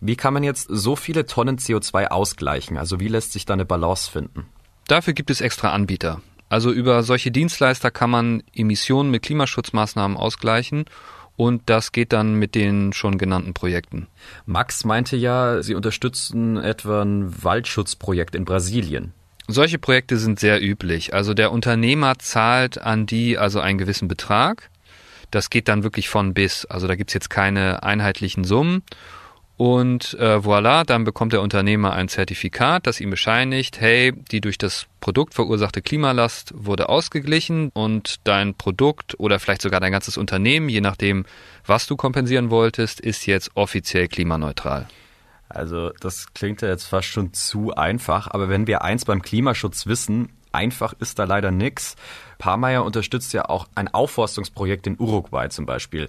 Wie 0.00 0.16
kann 0.16 0.34
man 0.34 0.42
jetzt 0.42 0.66
so 0.68 0.96
viele 0.96 1.24
Tonnen 1.24 1.58
CO2 1.58 2.08
ausgleichen? 2.08 2.76
Also 2.78 2.98
wie 2.98 3.06
lässt 3.06 3.30
sich 3.30 3.46
da 3.46 3.52
eine 3.54 3.64
Balance 3.64 4.10
finden? 4.10 4.46
Dafür 4.88 5.12
gibt 5.12 5.30
es 5.30 5.40
extra 5.40 5.70
Anbieter. 5.70 6.20
Also 6.48 6.72
über 6.72 7.04
solche 7.04 7.30
Dienstleister 7.30 7.92
kann 7.92 8.10
man 8.10 8.42
Emissionen 8.52 9.12
mit 9.12 9.22
Klimaschutzmaßnahmen 9.22 10.16
ausgleichen 10.16 10.86
und 11.36 11.62
das 11.66 11.92
geht 11.92 12.12
dann 12.12 12.34
mit 12.34 12.54
den 12.54 12.92
schon 12.92 13.18
genannten 13.18 13.54
Projekten. 13.54 14.06
Max 14.46 14.84
meinte 14.84 15.16
ja, 15.16 15.62
Sie 15.62 15.74
unterstützen 15.74 16.56
etwa 16.56 17.02
ein 17.02 17.42
Waldschutzprojekt 17.42 18.34
in 18.34 18.44
Brasilien. 18.44 19.12
Solche 19.46 19.78
Projekte 19.78 20.16
sind 20.16 20.40
sehr 20.40 20.62
üblich. 20.62 21.12
Also 21.12 21.34
der 21.34 21.52
Unternehmer 21.52 22.18
zahlt 22.18 22.80
an 22.80 23.04
die 23.04 23.36
also 23.36 23.60
einen 23.60 23.78
gewissen 23.78 24.08
Betrag 24.08 24.70
das 25.34 25.50
geht 25.50 25.68
dann 25.68 25.82
wirklich 25.82 26.08
von 26.08 26.32
bis. 26.34 26.64
Also 26.66 26.86
da 26.86 26.94
gibt's 26.94 27.14
jetzt 27.14 27.30
keine 27.30 27.82
einheitlichen 27.82 28.44
Summen. 28.44 28.82
Und 29.56 30.14
äh, 30.18 30.38
voilà, 30.38 30.84
dann 30.84 31.04
bekommt 31.04 31.32
der 31.32 31.40
Unternehmer 31.40 31.92
ein 31.92 32.08
Zertifikat, 32.08 32.88
das 32.88 33.00
ihm 33.00 33.10
bescheinigt, 33.10 33.80
hey, 33.80 34.12
die 34.12 34.40
durch 34.40 34.58
das 34.58 34.86
Produkt 35.00 35.34
verursachte 35.34 35.80
Klimalast 35.80 36.52
wurde 36.56 36.88
ausgeglichen 36.88 37.70
und 37.72 38.16
dein 38.24 38.54
Produkt 38.54 39.18
oder 39.20 39.38
vielleicht 39.38 39.62
sogar 39.62 39.78
dein 39.78 39.92
ganzes 39.92 40.16
Unternehmen, 40.16 40.68
je 40.68 40.80
nachdem, 40.80 41.24
was 41.66 41.86
du 41.86 41.96
kompensieren 41.96 42.50
wolltest, 42.50 42.98
ist 42.98 43.26
jetzt 43.26 43.52
offiziell 43.54 44.08
klimaneutral. 44.08 44.88
Also 45.48 45.90
das 46.00 46.34
klingt 46.34 46.62
ja 46.62 46.68
jetzt 46.68 46.86
fast 46.86 47.06
schon 47.06 47.32
zu 47.32 47.74
einfach, 47.74 48.28
aber 48.28 48.48
wenn 48.48 48.66
wir 48.66 48.82
eins 48.82 49.04
beim 49.04 49.22
Klimaschutz 49.22 49.86
wissen, 49.86 50.30
einfach 50.50 50.94
ist 50.98 51.18
da 51.20 51.24
leider 51.24 51.52
nix. 51.52 51.94
Parmeyer 52.38 52.84
unterstützt 52.84 53.32
ja 53.32 53.48
auch 53.48 53.68
ein 53.76 53.86
Aufforstungsprojekt 53.86 54.86
in 54.86 54.98
Uruguay 54.98 55.48
zum 55.48 55.64
Beispiel. 55.66 56.08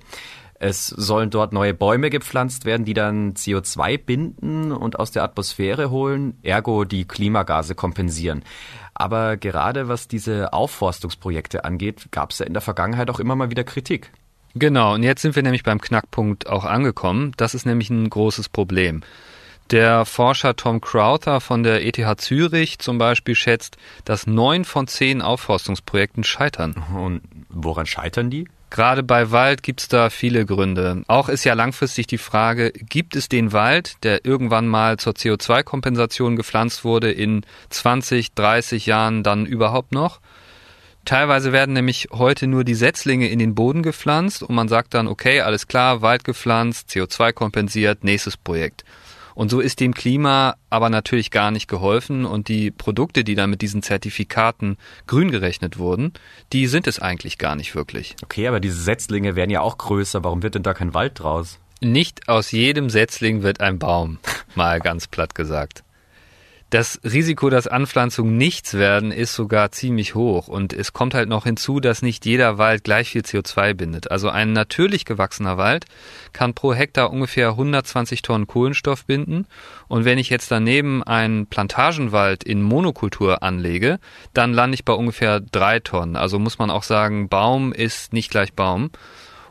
Es 0.58 0.88
sollen 0.88 1.30
dort 1.30 1.52
neue 1.52 1.74
Bäume 1.74 2.10
gepflanzt 2.10 2.66
werden, 2.66 2.86
die 2.86 2.94
dann 2.94 3.34
CO2 3.34 3.98
binden 3.98 4.72
und 4.72 4.98
aus 4.98 5.12
der 5.12 5.24
Atmosphäre 5.24 5.90
holen, 5.90 6.38
ergo 6.44 6.86
die 6.86 7.06
Klimagase 7.06 7.76
kompensieren. 7.76 8.44
Aber 8.94 9.36
gerade 9.36 9.90
was 9.90 10.08
diese 10.08 10.54
Aufforstungsprojekte 10.54 11.66
angeht, 11.66 12.08
gab 12.12 12.32
es 12.32 12.40
ja 12.40 12.46
in 12.46 12.54
der 12.54 12.62
Vergangenheit 12.62 13.10
auch 13.10 13.20
immer 13.20 13.36
mal 13.36 13.50
wieder 13.50 13.66
Kritik. 13.66 14.12
Genau, 14.56 14.94
und 14.94 15.04
jetzt 15.04 15.22
sind 15.22 15.36
wir 15.36 15.44
nämlich 15.44 15.64
beim 15.64 15.82
Knackpunkt 15.82 16.48
auch 16.48 16.64
angekommen. 16.64 17.34
Das 17.36 17.54
ist 17.54 17.66
nämlich 17.66 17.90
ein 17.90 18.10
großes 18.10 18.48
Problem. 18.48 19.02
Der 19.72 20.06
Forscher 20.06 20.56
Tom 20.56 20.80
Crowther 20.80 21.42
von 21.42 21.64
der 21.64 21.86
ETH 21.86 22.22
Zürich 22.22 22.80
zum 22.80 22.98
Beispiel 22.98 23.36
schätzt, 23.36 23.78
dass 24.06 24.28
neun 24.28 24.64
von 24.64 24.88
zehn 24.88 25.22
Aufforstungsprojekten 25.22 26.24
scheitern. 26.24 26.76
Und 26.96 27.22
woran 27.50 27.86
scheitern 27.86 28.30
die? 28.30 28.48
Gerade 28.76 29.04
bei 29.04 29.32
Wald 29.32 29.64
gibt 29.64 29.80
es 29.80 29.88
da 29.88 30.10
viele 30.10 30.46
Gründe. 30.46 31.04
Auch 31.08 31.30
ist 31.30 31.46
ja 31.46 31.54
langfristig 31.54 32.08
die 32.08 32.18
Frage, 32.18 32.74
gibt 32.74 33.16
es 33.16 33.30
den 33.30 33.54
Wald, 33.54 34.04
der 34.04 34.26
irgendwann 34.26 34.68
mal 34.68 34.98
zur 34.98 35.14
CO2-Kompensation 35.14 36.36
gepflanzt 36.36 36.84
wurde, 36.84 37.10
in 37.10 37.46
20, 37.70 38.34
30 38.34 38.86
Jahren 38.86 39.24
dann 39.24 39.46
überhaupt 39.46 39.94
noch? 39.94 40.20
Teilweise 41.06 41.54
werden 41.54 41.72
nämlich 41.72 42.10
heute 42.12 42.48
nur 42.48 42.66
die 42.66 42.76
Setzlinge 42.76 43.30
in 43.30 43.40
den 43.40 43.56
Boden 43.56 43.82
gepflanzt 43.82 44.44
und 44.44 44.54
man 44.54 44.68
sagt 44.68 44.94
dann, 44.94 45.08
okay, 45.08 45.40
alles 45.40 45.68
klar, 45.68 46.02
Wald 46.02 46.26
gepflanzt, 46.26 46.90
CO2 46.90 47.32
kompensiert, 47.32 48.04
nächstes 48.04 48.36
Projekt. 48.36 48.84
Und 49.36 49.52
so 49.52 49.60
ist 49.60 49.82
dem 49.82 49.94
Klima 49.94 50.56
aber 50.70 50.90
natürlich 50.90 51.30
gar 51.30 51.52
nicht 51.52 51.68
geholfen 51.68 52.26
und 52.26 52.48
die 52.48 52.72
Produkte, 52.72 53.24
die 53.24 53.36
dann 53.36 53.50
mit 53.50 53.62
diesen 53.62 53.84
Zertifikaten 53.84 54.78
grün 55.06 55.30
gerechnet 55.30 55.78
wurden, 55.78 56.14
die 56.54 56.68
sind 56.68 56.88
es 56.88 57.00
eigentlich 57.00 57.38
gar 57.38 57.56
nicht 57.56 57.76
wirklich. 57.76 58.16
Okay, 58.24 58.48
aber 58.48 58.60
diese 58.60 58.82
Setzlinge 58.82 59.36
werden 59.36 59.52
ja 59.52 59.62
auch 59.62 59.78
größer. 59.78 60.24
Warum 60.24 60.42
wird 60.42 60.56
denn 60.56 60.64
da 60.64 60.74
kein 60.74 60.94
Wald 60.94 61.20
draus? 61.20 61.60
Nicht 61.82 62.30
aus 62.30 62.52
jedem 62.52 62.90
Setzling 62.90 63.44
wird 63.44 63.60
ein 63.60 63.78
Baum, 63.78 64.18
mal 64.56 64.80
ganz 64.80 65.08
platt 65.08 65.36
gesagt. 65.36 65.85
Das 66.72 67.00
Risiko, 67.04 67.52
dass 67.52 67.68
Anpflanzungen 67.68 68.38
nichts 68.38 68.74
werden, 68.74 69.12
ist 69.12 69.36
sogar 69.36 69.72
ziemlich 69.72 70.16
hoch. 70.16 70.48
Und 70.48 70.74
es 70.74 70.94
kommt 70.94 71.14
halt 71.14 71.30
noch 71.30 71.44
hinzu, 71.44 71.80
dass 71.80 72.02
nicht 72.02 72.26
jeder 72.26 72.58
Wald 72.58 72.84
gleich 72.84 73.10
viel 73.12 73.22
CO2 73.22 73.76
bindet. 73.76 74.10
Also 74.10 74.30
ein 74.30 74.52
natürlich 74.52 75.06
gewachsener 75.06 75.58
Wald 75.58 75.86
kann 76.34 76.56
pro 76.56 76.74
Hektar 76.74 77.12
ungefähr 77.12 77.50
120 77.50 78.24
Tonnen 78.24 78.48
Kohlenstoff 78.48 79.06
binden. 79.06 79.46
Und 79.88 80.06
wenn 80.06 80.18
ich 80.18 80.32
jetzt 80.32 80.50
daneben 80.50 81.04
einen 81.04 81.46
Plantagenwald 81.46 82.44
in 82.44 82.64
Monokultur 82.64 83.44
anlege, 83.44 84.00
dann 84.34 84.52
lande 84.52 84.74
ich 84.74 84.86
bei 84.86 84.94
ungefähr 84.94 85.40
drei 85.40 85.80
Tonnen. 85.80 86.16
Also 86.16 86.40
muss 86.40 86.58
man 86.58 86.72
auch 86.72 86.84
sagen, 86.84 87.30
Baum 87.30 87.74
ist 87.74 88.12
nicht 88.12 88.32
gleich 88.32 88.54
Baum. 88.54 88.90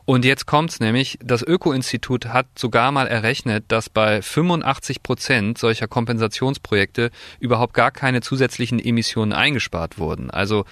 Und 0.07 0.27
jetzt 0.27 0.45
kommt's 0.47 0.81
nämlich, 0.81 1.19
das 1.23 1.43
Öko-Institut 1.43 2.27
hat 2.27 2.47
sogar 2.59 2.93
mal 2.93 3.07
errechnet, 3.07 3.65
dass 3.69 3.89
bei 3.89 4.21
85 4.21 5.03
Prozent 5.03 5.57
solcher 5.57 5.89
Kompensationsprojekte 5.89 7.11
überhaupt 7.41 7.73
gar 7.73 7.91
keine 7.91 8.21
zusätzlichen 8.21 8.79
Emissionen 8.79 9.33
eingespart 9.33 9.99
wurden. 9.99 10.31
Also 10.31 10.67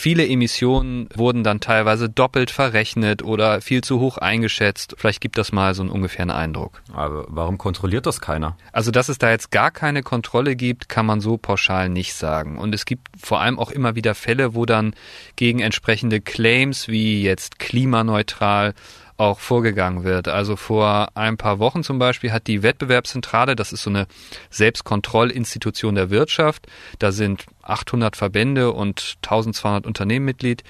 Viele 0.00 0.28
Emissionen 0.28 1.08
wurden 1.16 1.42
dann 1.42 1.58
teilweise 1.58 2.08
doppelt 2.08 2.52
verrechnet 2.52 3.24
oder 3.24 3.60
viel 3.60 3.82
zu 3.82 3.98
hoch 3.98 4.16
eingeschätzt. 4.16 4.94
Vielleicht 4.96 5.20
gibt 5.20 5.36
das 5.38 5.50
mal 5.50 5.74
so 5.74 5.82
einen 5.82 5.90
ungefähren 5.90 6.30
Eindruck. 6.30 6.82
Aber 6.92 7.24
warum 7.26 7.58
kontrolliert 7.58 8.06
das 8.06 8.20
keiner? 8.20 8.56
Also, 8.70 8.92
dass 8.92 9.08
es 9.08 9.18
da 9.18 9.28
jetzt 9.28 9.50
gar 9.50 9.72
keine 9.72 10.04
Kontrolle 10.04 10.54
gibt, 10.54 10.88
kann 10.88 11.04
man 11.04 11.20
so 11.20 11.36
pauschal 11.36 11.88
nicht 11.88 12.14
sagen. 12.14 12.58
Und 12.58 12.76
es 12.76 12.84
gibt 12.84 13.08
vor 13.20 13.40
allem 13.40 13.58
auch 13.58 13.72
immer 13.72 13.96
wieder 13.96 14.14
Fälle, 14.14 14.54
wo 14.54 14.66
dann 14.66 14.94
gegen 15.34 15.58
entsprechende 15.58 16.20
Claims 16.20 16.86
wie 16.86 17.24
jetzt 17.24 17.58
klimaneutral 17.58 18.74
auch 19.18 19.40
vorgegangen 19.40 20.04
wird. 20.04 20.28
Also 20.28 20.56
vor 20.56 21.08
ein 21.14 21.36
paar 21.36 21.58
Wochen 21.58 21.82
zum 21.82 21.98
Beispiel 21.98 22.32
hat 22.32 22.46
die 22.46 22.62
Wettbewerbszentrale, 22.62 23.56
das 23.56 23.72
ist 23.72 23.82
so 23.82 23.90
eine 23.90 24.06
Selbstkontrollinstitution 24.48 25.96
der 25.96 26.08
Wirtschaft, 26.10 26.66
da 26.98 27.12
sind 27.12 27.46
800 27.62 28.16
Verbände 28.16 28.72
und 28.72 29.16
1200 29.22 29.86
Unternehmen 29.86 30.24
Mitglied, 30.24 30.62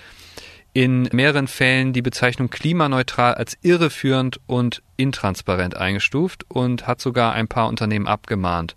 in 0.72 1.08
mehreren 1.12 1.46
Fällen 1.46 1.92
die 1.92 2.02
Bezeichnung 2.02 2.50
klimaneutral 2.50 3.34
als 3.34 3.58
irreführend 3.62 4.40
und 4.46 4.82
intransparent 4.96 5.76
eingestuft 5.76 6.44
und 6.48 6.86
hat 6.86 7.00
sogar 7.00 7.32
ein 7.32 7.48
paar 7.48 7.68
Unternehmen 7.68 8.06
abgemahnt. 8.06 8.76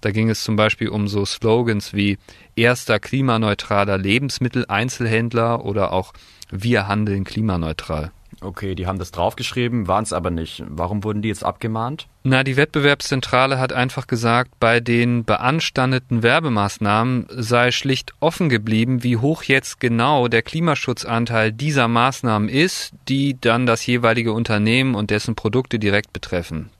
Da 0.00 0.12
ging 0.12 0.30
es 0.30 0.42
zum 0.42 0.56
Beispiel 0.56 0.88
um 0.88 1.08
so 1.08 1.26
Slogans 1.26 1.92
wie 1.92 2.18
erster 2.56 2.98
klimaneutraler 2.98 3.98
Lebensmitteleinzelhändler 3.98 5.64
oder 5.64 5.92
auch 5.92 6.14
wir 6.50 6.88
handeln 6.88 7.24
klimaneutral. 7.24 8.12
Okay, 8.40 8.74
die 8.74 8.86
haben 8.86 8.98
das 8.98 9.10
draufgeschrieben, 9.10 9.86
waren 9.86 10.04
es 10.04 10.12
aber 10.12 10.30
nicht. 10.30 10.62
Warum 10.66 11.04
wurden 11.04 11.20
die 11.20 11.28
jetzt 11.28 11.44
abgemahnt? 11.44 12.06
Na, 12.22 12.42
die 12.42 12.56
Wettbewerbszentrale 12.56 13.58
hat 13.58 13.72
einfach 13.72 14.06
gesagt, 14.06 14.52
bei 14.60 14.80
den 14.80 15.24
beanstandeten 15.24 16.22
Werbemaßnahmen 16.22 17.26
sei 17.30 17.70
schlicht 17.70 18.14
offen 18.20 18.48
geblieben, 18.48 19.02
wie 19.02 19.16
hoch 19.16 19.42
jetzt 19.42 19.80
genau 19.80 20.28
der 20.28 20.42
Klimaschutzanteil 20.42 21.52
dieser 21.52 21.88
Maßnahmen 21.88 22.48
ist, 22.48 22.92
die 23.08 23.38
dann 23.40 23.66
das 23.66 23.84
jeweilige 23.86 24.32
Unternehmen 24.32 24.94
und 24.94 25.10
dessen 25.10 25.34
Produkte 25.34 25.78
direkt 25.78 26.12
betreffen. 26.12 26.70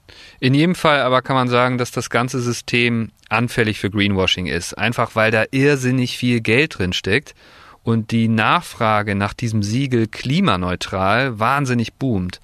In 0.41 0.55
jedem 0.55 0.75
Fall 0.75 1.01
aber 1.01 1.23
kann 1.23 1.37
man 1.37 1.49
sagen, 1.49 1.79
dass 1.79 1.91
das 1.91 2.11
ganze 2.11 2.41
System 2.41 3.11
anfällig 3.29 3.79
für 3.79 3.91
Greenwashing 3.91 4.47
ist, 4.47 4.75
einfach 4.75 5.15
weil 5.15 5.31
da 5.31 5.45
irrsinnig 5.51 6.17
viel 6.17 6.41
Geld 6.41 6.79
drin 6.79 6.93
steckt 6.93 7.35
und 7.83 8.11
die 8.11 8.29
Nachfrage 8.29 9.15
nach 9.15 9.35
diesem 9.35 9.63
Siegel 9.63 10.07
klimaneutral 10.07 11.39
wahnsinnig 11.39 11.95
boomt. 11.95 12.41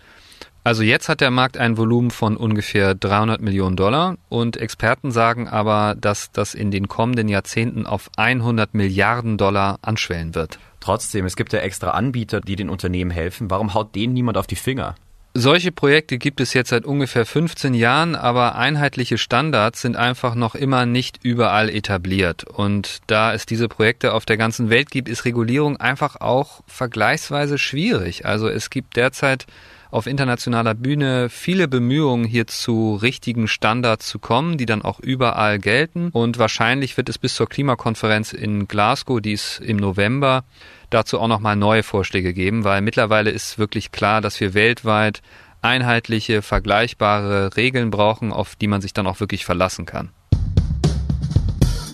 Also 0.66 0.82
jetzt 0.82 1.08
hat 1.08 1.20
der 1.20 1.30
Markt 1.30 1.58
ein 1.58 1.76
Volumen 1.76 2.10
von 2.10 2.36
ungefähr 2.36 2.96
300 2.96 3.40
Millionen 3.40 3.76
Dollar 3.76 4.16
und 4.28 4.56
Experten 4.56 5.12
sagen 5.12 5.46
aber, 5.46 5.94
dass 5.94 6.32
das 6.32 6.54
in 6.54 6.72
den 6.72 6.88
kommenden 6.88 7.28
Jahrzehnten 7.28 7.86
auf 7.86 8.10
100 8.16 8.74
Milliarden 8.74 9.38
Dollar 9.38 9.78
anschwellen 9.82 10.34
wird. 10.34 10.58
Trotzdem, 10.80 11.24
es 11.24 11.36
gibt 11.36 11.52
ja 11.52 11.60
extra 11.60 11.90
Anbieter, 11.90 12.40
die 12.40 12.56
den 12.56 12.68
Unternehmen 12.68 13.12
helfen. 13.12 13.48
Warum 13.48 13.74
haut 13.74 13.94
denen 13.94 14.12
niemand 14.12 14.38
auf 14.38 14.48
die 14.48 14.56
Finger? 14.56 14.96
Solche 15.38 15.70
Projekte 15.70 16.16
gibt 16.16 16.40
es 16.40 16.54
jetzt 16.54 16.70
seit 16.70 16.86
ungefähr 16.86 17.26
15 17.26 17.74
Jahren, 17.74 18.14
aber 18.14 18.54
einheitliche 18.56 19.18
Standards 19.18 19.82
sind 19.82 19.94
einfach 19.94 20.34
noch 20.34 20.54
immer 20.54 20.86
nicht 20.86 21.18
überall 21.22 21.68
etabliert. 21.68 22.44
Und 22.44 23.02
da 23.06 23.34
es 23.34 23.44
diese 23.44 23.68
Projekte 23.68 24.14
auf 24.14 24.24
der 24.24 24.38
ganzen 24.38 24.70
Welt 24.70 24.90
gibt, 24.90 25.10
ist 25.10 25.26
Regulierung 25.26 25.76
einfach 25.76 26.22
auch 26.22 26.62
vergleichsweise 26.66 27.58
schwierig. 27.58 28.24
Also 28.24 28.48
es 28.48 28.70
gibt 28.70 28.96
derzeit 28.96 29.44
auf 29.90 30.06
internationaler 30.06 30.74
Bühne 30.74 31.28
viele 31.28 31.68
Bemühungen, 31.68 32.24
hier 32.24 32.46
zu 32.46 32.96
richtigen 32.96 33.48
Standards 33.48 34.08
zu 34.08 34.18
kommen, 34.18 34.58
die 34.58 34.66
dann 34.66 34.82
auch 34.82 35.00
überall 35.00 35.58
gelten. 35.58 36.10
Und 36.12 36.38
wahrscheinlich 36.38 36.96
wird 36.96 37.08
es 37.08 37.18
bis 37.18 37.34
zur 37.34 37.48
Klimakonferenz 37.48 38.32
in 38.32 38.68
Glasgow, 38.68 39.20
die 39.20 39.32
ist 39.32 39.60
im 39.60 39.76
November, 39.76 40.44
dazu 40.90 41.20
auch 41.20 41.28
nochmal 41.28 41.56
neue 41.56 41.82
Vorschläge 41.82 42.32
geben, 42.32 42.64
weil 42.64 42.80
mittlerweile 42.80 43.30
ist 43.30 43.58
wirklich 43.58 43.92
klar, 43.92 44.20
dass 44.20 44.40
wir 44.40 44.54
weltweit 44.54 45.22
einheitliche, 45.62 46.42
vergleichbare 46.42 47.56
Regeln 47.56 47.90
brauchen, 47.90 48.32
auf 48.32 48.56
die 48.56 48.68
man 48.68 48.80
sich 48.80 48.92
dann 48.92 49.06
auch 49.06 49.20
wirklich 49.20 49.44
verlassen 49.44 49.86
kann. 49.86 50.10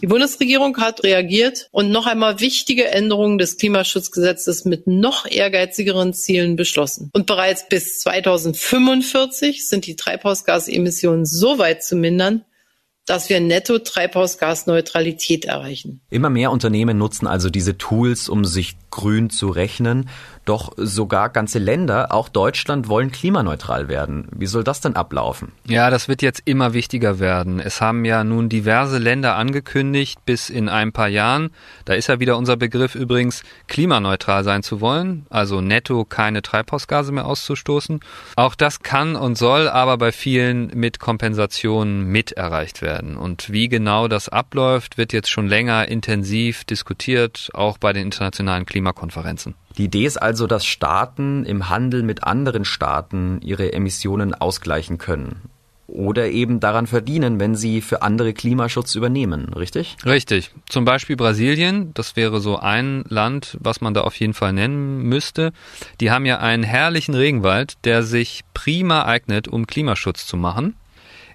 Die 0.02 0.08
Bundesregierung 0.08 0.76
hat 0.78 1.04
reagiert 1.04 1.68
und 1.70 1.92
noch 1.92 2.06
einmal 2.06 2.40
wichtige 2.40 2.88
Änderungen 2.88 3.38
des 3.38 3.56
Klimaschutzgesetzes 3.56 4.64
mit 4.64 4.88
noch 4.88 5.30
ehrgeizigeren 5.30 6.12
Zielen 6.12 6.56
beschlossen. 6.56 7.08
Und 7.12 7.26
bereits 7.26 7.68
bis 7.68 8.00
2045 8.00 9.68
sind 9.68 9.86
die 9.86 9.94
Treibhausgasemissionen 9.94 11.24
so 11.24 11.60
weit 11.60 11.84
zu 11.84 11.94
mindern, 11.94 12.44
dass 13.06 13.28
wir 13.28 13.38
Netto-Treibhausgasneutralität 13.38 15.44
erreichen. 15.44 16.00
Immer 16.10 16.30
mehr 16.30 16.50
Unternehmen 16.50 16.98
nutzen 16.98 17.28
also 17.28 17.48
diese 17.48 17.78
Tools, 17.78 18.28
um 18.28 18.44
sich 18.44 18.74
grün 18.92 19.28
zu 19.30 19.48
rechnen. 19.48 20.08
Doch 20.44 20.72
sogar 20.76 21.28
ganze 21.28 21.60
Länder, 21.60 22.12
auch 22.12 22.28
Deutschland, 22.28 22.88
wollen 22.88 23.12
klimaneutral 23.12 23.88
werden. 23.88 24.26
Wie 24.32 24.46
soll 24.46 24.64
das 24.64 24.80
denn 24.80 24.96
ablaufen? 24.96 25.52
Ja, 25.68 25.88
das 25.88 26.08
wird 26.08 26.20
jetzt 26.20 26.42
immer 26.46 26.72
wichtiger 26.72 27.20
werden. 27.20 27.60
Es 27.60 27.80
haben 27.80 28.04
ja 28.04 28.24
nun 28.24 28.48
diverse 28.48 28.98
Länder 28.98 29.36
angekündigt, 29.36 30.18
bis 30.24 30.50
in 30.50 30.68
ein 30.68 30.92
paar 30.92 31.06
Jahren, 31.06 31.50
da 31.84 31.94
ist 31.94 32.08
ja 32.08 32.18
wieder 32.18 32.36
unser 32.36 32.56
Begriff 32.56 32.96
übrigens, 32.96 33.44
klimaneutral 33.68 34.42
sein 34.42 34.64
zu 34.64 34.80
wollen, 34.80 35.26
also 35.30 35.60
netto 35.60 36.04
keine 36.04 36.42
Treibhausgase 36.42 37.12
mehr 37.12 37.26
auszustoßen. 37.26 38.00
Auch 38.34 38.56
das 38.56 38.82
kann 38.82 39.14
und 39.14 39.38
soll 39.38 39.68
aber 39.68 39.96
bei 39.96 40.10
vielen 40.10 40.72
mit 40.74 40.98
Kompensationen 40.98 42.04
mit 42.08 42.32
erreicht 42.32 42.82
werden. 42.82 43.16
Und 43.16 43.52
wie 43.52 43.68
genau 43.68 44.08
das 44.08 44.28
abläuft, 44.28 44.98
wird 44.98 45.12
jetzt 45.12 45.30
schon 45.30 45.46
länger 45.46 45.86
intensiv 45.86 46.64
diskutiert, 46.64 47.50
auch 47.54 47.78
bei 47.78 47.92
den 47.92 48.02
internationalen 48.06 48.66
Klimakonferenzen. 48.82 49.54
Die 49.78 49.84
Idee 49.84 50.04
ist 50.04 50.16
also, 50.16 50.48
dass 50.48 50.66
Staaten 50.66 51.44
im 51.44 51.68
Handel 51.68 52.02
mit 52.02 52.24
anderen 52.24 52.64
Staaten 52.64 53.40
ihre 53.40 53.72
Emissionen 53.72 54.34
ausgleichen 54.34 54.98
können. 54.98 55.42
Oder 55.86 56.30
eben 56.30 56.58
daran 56.58 56.86
verdienen, 56.86 57.38
wenn 57.38 57.54
sie 57.54 57.80
für 57.80 58.02
andere 58.02 58.32
Klimaschutz 58.32 58.94
übernehmen, 58.94 59.52
richtig? 59.52 59.96
Richtig. 60.06 60.50
Zum 60.68 60.84
Beispiel 60.84 61.16
Brasilien, 61.16 61.92
das 61.94 62.16
wäre 62.16 62.40
so 62.40 62.58
ein 62.58 63.04
Land, 63.08 63.58
was 63.60 63.80
man 63.80 63.92
da 63.92 64.00
auf 64.00 64.16
jeden 64.16 64.32
Fall 64.32 64.52
nennen 64.52 65.02
müsste. 65.02 65.52
Die 66.00 66.10
haben 66.10 66.24
ja 66.24 66.38
einen 66.38 66.62
herrlichen 66.62 67.14
Regenwald, 67.14 67.74
der 67.84 68.02
sich 68.02 68.40
prima 68.54 69.04
eignet, 69.04 69.48
um 69.48 69.66
Klimaschutz 69.66 70.26
zu 70.26 70.36
machen. 70.36 70.74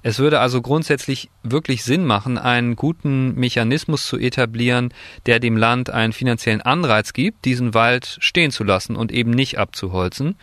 Es 0.04 0.20
würde 0.20 0.40
also 0.40 0.62
grundsätzlich 0.62 1.30
wirklich 1.44 1.84
Sinn 1.84 2.06
machen, 2.06 2.38
einen 2.38 2.76
guten 2.76 3.36
Mechanismus 3.36 4.06
zu 4.08 4.18
etablieren, 4.18 4.94
der 5.26 5.40
dem 5.40 5.58
Land 5.58 5.90
einen 5.90 6.14
finanziellen 6.14 6.62
Anreiz 6.62 7.14
gibt, 7.14 7.46
diesen 7.46 7.74
Wald 7.74 8.18
stehen 8.20 8.52
zu 8.52 8.64
lassen 8.64 8.96
und 8.96 9.12
eben 9.12 9.32
nicht 9.32 9.58
abzuholzen. 9.58 10.36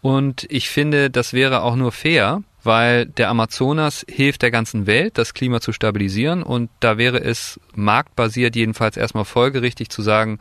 Und 0.00 0.46
ich 0.50 0.68
finde, 0.68 1.10
das 1.10 1.32
wäre 1.32 1.62
auch 1.62 1.76
nur 1.76 1.92
fair, 1.92 2.42
weil 2.62 3.06
der 3.06 3.28
Amazonas 3.28 4.04
hilft 4.08 4.42
der 4.42 4.50
ganzen 4.50 4.86
Welt, 4.86 5.18
das 5.18 5.34
Klima 5.34 5.60
zu 5.60 5.72
stabilisieren 5.72 6.42
und 6.42 6.70
da 6.80 6.98
wäre 6.98 7.18
es 7.18 7.60
marktbasiert 7.76 8.56
jedenfalls 8.56 8.96
erstmal 8.96 9.24
folgerichtig 9.24 9.90
zu 9.90 10.02
sagen, 10.02 10.38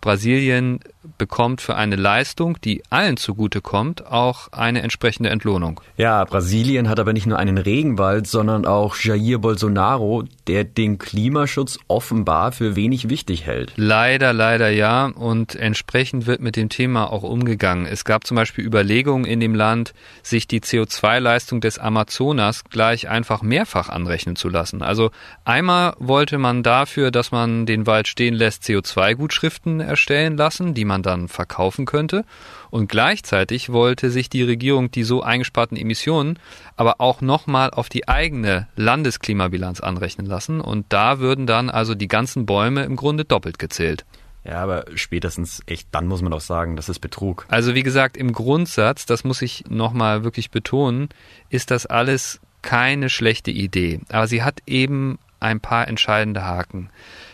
Brasilien 0.00 0.80
bekommt 1.18 1.60
für 1.60 1.76
eine 1.76 1.96
Leistung, 1.96 2.60
die 2.62 2.82
allen 2.90 3.16
zugutekommt, 3.16 4.06
auch 4.06 4.48
eine 4.52 4.82
entsprechende 4.82 5.30
Entlohnung. 5.30 5.80
Ja, 5.96 6.24
Brasilien 6.24 6.88
hat 6.88 7.00
aber 7.00 7.12
nicht 7.12 7.26
nur 7.26 7.38
einen 7.38 7.58
Regenwald, 7.58 8.26
sondern 8.26 8.66
auch 8.66 8.96
Jair 8.96 9.38
Bolsonaro, 9.38 10.24
der 10.46 10.64
den 10.64 10.98
Klimaschutz 10.98 11.78
offenbar 11.88 12.52
für 12.52 12.76
wenig 12.76 13.08
wichtig 13.08 13.46
hält. 13.46 13.72
Leider, 13.76 14.32
leider 14.32 14.68
ja. 14.68 15.06
Und 15.06 15.54
entsprechend 15.54 16.26
wird 16.26 16.40
mit 16.40 16.56
dem 16.56 16.68
Thema 16.68 17.12
auch 17.12 17.22
umgegangen. 17.22 17.86
Es 17.86 18.04
gab 18.04 18.26
zum 18.26 18.36
Beispiel 18.36 18.64
Überlegungen 18.64 19.24
in 19.24 19.40
dem 19.40 19.54
Land, 19.54 19.94
sich 20.22 20.46
die 20.46 20.60
CO2-Leistung 20.60 21.60
des 21.60 21.78
Amazonas 21.78 22.64
gleich 22.64 23.08
einfach 23.08 23.42
mehrfach 23.42 23.88
anrechnen 23.88 24.36
zu 24.36 24.48
lassen. 24.48 24.82
Also 24.82 25.10
einmal 25.44 25.94
wollte 25.98 26.38
man 26.38 26.62
dafür, 26.76 27.10
dass 27.10 27.32
man 27.32 27.64
den 27.64 27.86
Wald 27.86 28.06
stehen 28.06 28.34
lässt, 28.34 28.64
CO2-Gutschriften 28.64 29.80
erstellen 29.80 30.36
lassen, 30.36 30.74
die 30.74 30.84
man 30.84 31.02
dann 31.02 31.28
verkaufen 31.28 31.86
könnte. 31.86 32.24
Und 32.70 32.88
gleichzeitig 32.88 33.72
wollte 33.72 34.10
sich 34.10 34.28
die 34.28 34.42
Regierung 34.42 34.90
die 34.90 35.02
so 35.02 35.22
eingesparten 35.22 35.78
Emissionen 35.78 36.38
aber 36.76 37.00
auch 37.00 37.22
nochmal 37.22 37.70
auf 37.70 37.88
die 37.88 38.08
eigene 38.08 38.68
Landesklimabilanz 38.76 39.80
anrechnen 39.80 40.26
lassen. 40.26 40.60
Und 40.60 40.84
da 40.90 41.18
würden 41.18 41.46
dann 41.46 41.70
also 41.70 41.94
die 41.94 42.08
ganzen 42.08 42.44
Bäume 42.44 42.82
im 42.82 42.96
Grunde 42.96 43.24
doppelt 43.24 43.58
gezählt. 43.58 44.04
Ja, 44.44 44.62
aber 44.62 44.84
spätestens 44.94 45.62
echt, 45.66 45.88
dann 45.92 46.06
muss 46.06 46.20
man 46.20 46.30
doch 46.30 46.42
sagen, 46.42 46.76
das 46.76 46.90
ist 46.90 46.98
Betrug. 46.98 47.46
Also 47.48 47.74
wie 47.74 47.82
gesagt, 47.82 48.18
im 48.18 48.32
Grundsatz, 48.32 49.06
das 49.06 49.24
muss 49.24 49.40
ich 49.40 49.64
nochmal 49.70 50.24
wirklich 50.24 50.50
betonen, 50.50 51.08
ist 51.48 51.70
das 51.70 51.86
alles 51.86 52.40
keine 52.60 53.08
schlechte 53.08 53.50
Idee. 53.50 54.00
Aber 54.10 54.26
sie 54.26 54.42
hat 54.42 54.60
eben 54.66 55.18
ein 55.40 55.60
paar 55.60 55.88
entscheidende 55.88 56.44
Haken. 56.44 56.90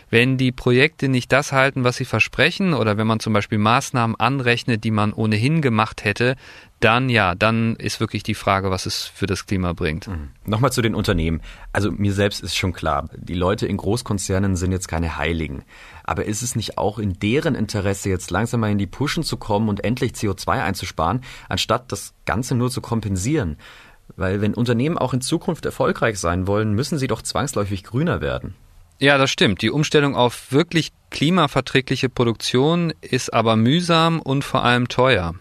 Wenn 0.09 0.37
die 0.37 0.51
Projekte 0.51 1.09
nicht 1.09 1.31
das 1.31 1.51
halten, 1.51 1.83
was 1.83 1.95
sie 1.95 2.05
versprechen, 2.05 2.75
oder 2.75 2.97
wenn 2.97 3.07
man 3.07 3.19
zum 3.19 3.33
Beispiel 3.33 3.57
Maßnahmen 3.57 4.15
anrechnet, 4.15 4.83
die 4.83 4.91
man 4.91 5.11
ohnehin 5.11 5.59
gemacht 5.59 6.03
hätte, 6.03 6.35
dann 6.79 7.09
ja, 7.09 7.33
dann 7.33 7.75
ist 7.77 7.99
wirklich 7.99 8.21
die 8.21 8.35
Frage, 8.35 8.69
was 8.69 8.85
es 8.85 9.05
für 9.05 9.25
das 9.25 9.47
Klima 9.47 9.73
bringt. 9.73 10.07
Mhm. 10.07 10.29
Nochmal 10.45 10.71
zu 10.71 10.83
den 10.83 10.93
Unternehmen. 10.93 11.41
Also 11.71 11.91
mir 11.91 12.13
selbst 12.13 12.43
ist 12.43 12.55
schon 12.55 12.73
klar, 12.73 13.09
die 13.15 13.33
Leute 13.33 13.65
in 13.65 13.77
Großkonzernen 13.77 14.55
sind 14.55 14.71
jetzt 14.71 14.87
keine 14.87 15.17
Heiligen. 15.17 15.63
Aber 16.03 16.25
ist 16.25 16.43
es 16.43 16.55
nicht 16.55 16.77
auch 16.77 16.99
in 16.99 17.13
deren 17.13 17.55
Interesse, 17.55 18.09
jetzt 18.09 18.29
langsam 18.29 18.59
mal 18.59 18.71
in 18.71 18.77
die 18.77 18.85
Pushen 18.85 19.23
zu 19.23 19.37
kommen 19.37 19.67
und 19.67 19.83
endlich 19.83 20.11
CO2 20.11 20.61
einzusparen, 20.61 21.21
anstatt 21.49 21.91
das 21.91 22.13
Ganze 22.25 22.53
nur 22.53 22.69
zu 22.69 22.81
kompensieren? 22.81 23.57
Weil 24.15 24.41
wenn 24.41 24.53
Unternehmen 24.53 24.97
auch 24.97 25.13
in 25.13 25.21
Zukunft 25.21 25.65
erfolgreich 25.65 26.19
sein 26.19 26.47
wollen, 26.47 26.73
müssen 26.73 26.97
sie 26.97 27.07
doch 27.07 27.21
zwangsläufig 27.21 27.83
grüner 27.83 28.21
werden. 28.21 28.55
Ja, 28.99 29.17
das 29.17 29.31
stimmt. 29.31 29.61
Die 29.61 29.71
Umstellung 29.71 30.15
auf 30.15 30.51
wirklich 30.51 30.91
klimaverträgliche 31.09 32.09
Produktion 32.09 32.93
ist 33.01 33.33
aber 33.33 33.55
mühsam 33.55 34.21
und 34.21 34.43
vor 34.43 34.63
allem 34.63 34.87
teuer. 34.87 35.35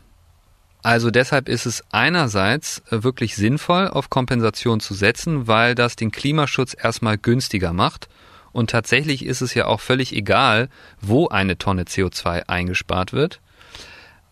Also 0.82 1.12
deshalb 1.12 1.48
ist 1.48 1.64
es 1.64 1.84
einerseits 1.92 2.82
wirklich 2.90 3.36
sinnvoll, 3.36 3.86
auf 3.86 4.10
Kompensation 4.10 4.80
zu 4.80 4.94
setzen, 4.94 5.46
weil 5.46 5.76
das 5.76 5.94
den 5.94 6.10
Klimaschutz 6.10 6.74
erstmal 6.76 7.18
günstiger 7.18 7.72
macht. 7.72 8.08
Und 8.50 8.70
tatsächlich 8.70 9.24
ist 9.24 9.42
es 9.42 9.54
ja 9.54 9.66
auch 9.66 9.80
völlig 9.80 10.12
egal, 10.12 10.68
wo 11.00 11.28
eine 11.28 11.56
Tonne 11.56 11.84
CO2 11.84 12.48
eingespart 12.48 13.12
wird. 13.12 13.40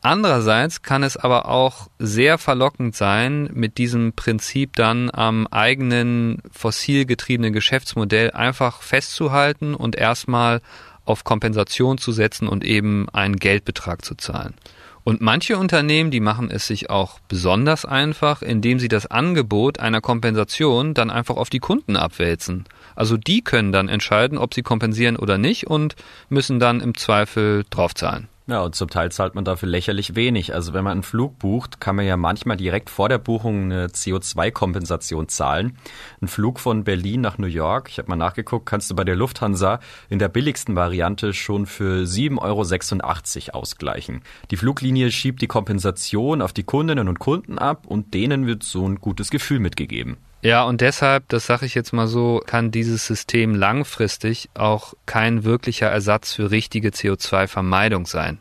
Andererseits 0.03 0.81
kann 0.81 1.03
es 1.03 1.19
aber 1.19 1.47
auch 1.47 1.89
sehr 1.99 2.39
verlockend 2.39 2.97
sein, 2.97 3.51
mit 3.53 3.77
diesem 3.77 4.15
Prinzip 4.15 4.75
dann 4.75 5.11
am 5.13 5.47
eigenen 5.47 6.43
fossil 6.51 7.05
getriebenen 7.05 7.53
Geschäftsmodell 7.53 8.31
einfach 8.31 8.81
festzuhalten 8.81 9.75
und 9.75 9.97
erstmal 9.97 10.63
auf 11.05 11.25
Kompensation 11.25 11.99
zu 11.99 12.13
setzen 12.13 12.49
und 12.49 12.65
eben 12.65 13.09
einen 13.11 13.37
Geldbetrag 13.37 14.03
zu 14.05 14.15
zahlen. 14.15 14.55
Und 15.03 15.21
manche 15.21 15.59
Unternehmen, 15.59 16.11
die 16.11 16.21
machen 16.21 16.51
es 16.51 16.67
sich 16.67 16.91
auch 16.91 17.21
besonders 17.29 17.85
einfach, 17.85 18.43
indem 18.43 18.79
sie 18.79 18.89
das 18.89 19.07
Angebot 19.07 19.81
einer 19.81 20.01
Kompensation 20.01 20.95
dann 20.95 21.11
einfach 21.11 21.37
auf 21.37 21.51
die 21.51 21.59
Kunden 21.59 21.97
abwälzen. 21.97 22.65
Also 22.95 23.17
die 23.17 23.43
können 23.43 23.73
dann 23.73 23.89
entscheiden, 23.89 24.39
ob 24.39 24.55
sie 24.55 24.63
kompensieren 24.63 25.17
oder 25.17 25.39
nicht 25.39 25.67
und 25.67 25.97
müssen 26.29 26.61
dann 26.61 26.81
im 26.81 26.97
Zweifel 26.97 27.65
draufzahlen. 27.71 28.29
Ja, 28.51 28.63
und 28.63 28.75
zum 28.75 28.91
Teil 28.91 29.13
zahlt 29.13 29.37
man 29.37 29.45
dafür 29.45 29.69
lächerlich 29.69 30.17
wenig. 30.17 30.55
Also 30.55 30.73
wenn 30.73 30.83
man 30.83 30.95
einen 30.95 31.03
Flug 31.05 31.39
bucht, 31.39 31.81
kann 31.81 31.95
man 31.95 32.05
ja 32.05 32.17
manchmal 32.17 32.57
direkt 32.57 32.91
vor 32.91 33.09
der 33.09 33.19
Buchung 33.19 33.67
eine 33.67 33.87
CO2-Kompensation 33.87 35.29
zahlen. 35.29 35.79
Ein 36.21 36.27
Flug 36.27 36.59
von 36.59 36.83
Berlin 36.83 37.21
nach 37.21 37.39
New 37.39 37.47
York, 37.47 37.91
ich 37.91 37.99
habe 37.99 38.09
mal 38.09 38.17
nachgeguckt, 38.17 38.67
kannst 38.67 38.91
du 38.91 38.97
bei 38.97 39.05
der 39.05 39.15
Lufthansa 39.15 39.79
in 40.09 40.19
der 40.19 40.29
billigsten 40.29 40.75
Variante 40.75 41.33
schon 41.33 41.67
für 41.67 42.03
7,86 42.03 43.51
Euro 43.51 43.61
ausgleichen. 43.61 44.23
Die 44.51 44.57
Fluglinie 44.57 45.13
schiebt 45.13 45.43
die 45.43 45.47
Kompensation 45.47 46.43
auf 46.43 46.53
die 46.53 46.65
Kundinnen 46.65 47.07
und 47.07 47.21
Kunden 47.21 47.57
ab 47.57 47.87
und 47.87 48.15
denen 48.15 48.49
wird 48.49 48.65
so 48.65 48.85
ein 48.85 48.97
gutes 48.97 49.31
Gefühl 49.31 49.61
mitgegeben. 49.61 50.17
Ja, 50.42 50.62
und 50.62 50.81
deshalb, 50.81 51.29
das 51.29 51.46
sage 51.46 51.66
ich 51.66 51.74
jetzt 51.74 51.92
mal 51.92 52.07
so, 52.07 52.42
kann 52.46 52.70
dieses 52.70 53.07
System 53.07 53.55
langfristig 53.55 54.48
auch 54.55 54.94
kein 55.05 55.44
wirklicher 55.44 55.88
Ersatz 55.88 56.33
für 56.33 56.50
richtige 56.50 56.90
CO2-Vermeidung 56.90 58.07
sein. 58.07 58.38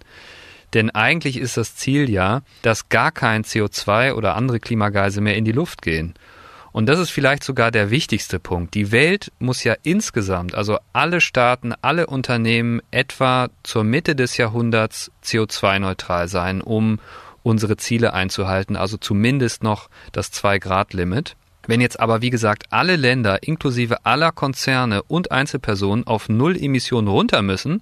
Denn 0.74 0.92
eigentlich 0.92 1.38
ist 1.38 1.58
das 1.58 1.76
Ziel 1.76 2.10
ja, 2.10 2.42
dass 2.62 2.90
gar 2.90 3.12
kein 3.12 3.44
CO2 3.44 4.14
oder 4.14 4.36
andere 4.36 4.60
Klimagase 4.60 5.20
mehr 5.20 5.36
in 5.36 5.44
die 5.44 5.52
Luft 5.52 5.82
gehen. 5.82 6.14
Und 6.72 6.86
das 6.86 7.00
ist 7.00 7.10
vielleicht 7.10 7.44
sogar 7.44 7.72
der 7.72 7.90
wichtigste 7.90 8.40
Punkt. 8.40 8.76
Die 8.76 8.92
Welt 8.92 9.32
muss 9.40 9.64
ja 9.64 9.76
insgesamt, 9.84 10.54
also 10.54 10.78
alle 10.94 11.20
Staaten, 11.20 11.74
alle 11.82 12.08
Unternehmen 12.08 12.82
etwa 12.92 13.50
zur 13.64 13.84
Mitte 13.84 14.16
des 14.16 14.38
Jahrhunderts 14.38 15.12
CO2-neutral 15.26 16.28
sein, 16.28 16.62
um 16.62 17.00
unsere 17.42 17.76
Ziele 17.78 18.14
einzuhalten, 18.14 18.76
also 18.76 18.98
zumindest 18.98 19.64
noch 19.64 19.90
das 20.12 20.32
2-Grad-Limit. 20.32 21.36
Wenn 21.68 21.82
jetzt 21.82 22.00
aber, 22.00 22.22
wie 22.22 22.30
gesagt, 22.30 22.64
alle 22.70 22.96
Länder 22.96 23.44
inklusive 23.44 24.06
aller 24.06 24.32
Konzerne 24.32 25.04
und 25.04 25.32
Einzelpersonen 25.32 26.08
auf 26.08 26.30
Null 26.30 26.58
Emissionen 26.58 27.08
runter 27.08 27.42
müssen, 27.42 27.82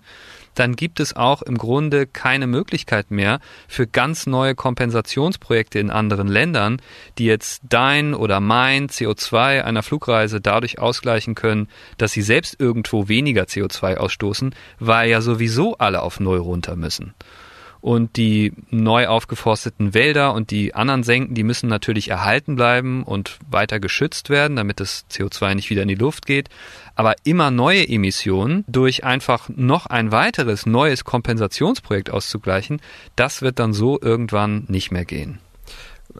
dann 0.57 0.75
gibt 0.75 0.99
es 0.99 1.15
auch 1.15 1.43
im 1.43 1.57
Grunde 1.57 2.07
keine 2.07 2.47
Möglichkeit 2.47 3.11
mehr 3.11 3.39
für 3.67 3.85
ganz 3.85 4.25
neue 4.25 4.55
Kompensationsprojekte 4.55 5.79
in 5.79 5.91
anderen 5.91 6.27
Ländern, 6.27 6.81
die 7.17 7.25
jetzt 7.25 7.61
dein 7.69 8.13
oder 8.15 8.39
mein 8.39 8.89
CO2 8.89 9.61
einer 9.61 9.83
Flugreise 9.83 10.41
dadurch 10.41 10.79
ausgleichen 10.79 11.35
können, 11.35 11.69
dass 11.97 12.11
sie 12.11 12.23
selbst 12.23 12.59
irgendwo 12.59 13.07
weniger 13.07 13.43
CO2 13.43 13.97
ausstoßen, 13.97 14.55
weil 14.79 15.09
ja 15.09 15.21
sowieso 15.21 15.77
alle 15.77 16.01
auf 16.01 16.19
Null 16.19 16.39
runter 16.39 16.75
müssen. 16.75 17.13
Und 17.81 18.17
die 18.17 18.53
neu 18.69 19.07
aufgeforsteten 19.07 19.93
Wälder 19.93 20.33
und 20.33 20.51
die 20.51 20.73
anderen 20.73 21.03
Senken, 21.03 21.35
die 21.35 21.43
müssen 21.43 21.69
natürlich 21.69 22.09
erhalten 22.09 22.55
bleiben 22.55 23.03
und 23.03 23.37
weiter 23.49 23.79
geschützt 23.79 24.29
werden, 24.29 24.57
damit 24.57 24.79
das 24.79 25.05
CO2 25.11 25.55
nicht 25.55 25.69
wieder 25.69 25.83
in 25.83 25.87
die 25.87 25.95
Luft 25.95 26.25
geht. 26.25 26.49
Aber 26.95 27.15
immer 27.23 27.51
neue 27.51 27.87
Emissionen 27.87 28.65
durch 28.67 29.03
einfach 29.03 29.49
noch 29.49 29.85
ein 29.85 30.11
weiteres 30.11 30.65
neues 30.65 31.03
Kompensationsprojekt 31.03 32.09
auszugleichen, 32.09 32.81
das 33.15 33.41
wird 33.41 33.59
dann 33.59 33.73
so 33.73 33.99
irgendwann 34.01 34.65
nicht 34.67 34.91
mehr 34.91 35.05
gehen. 35.05 35.39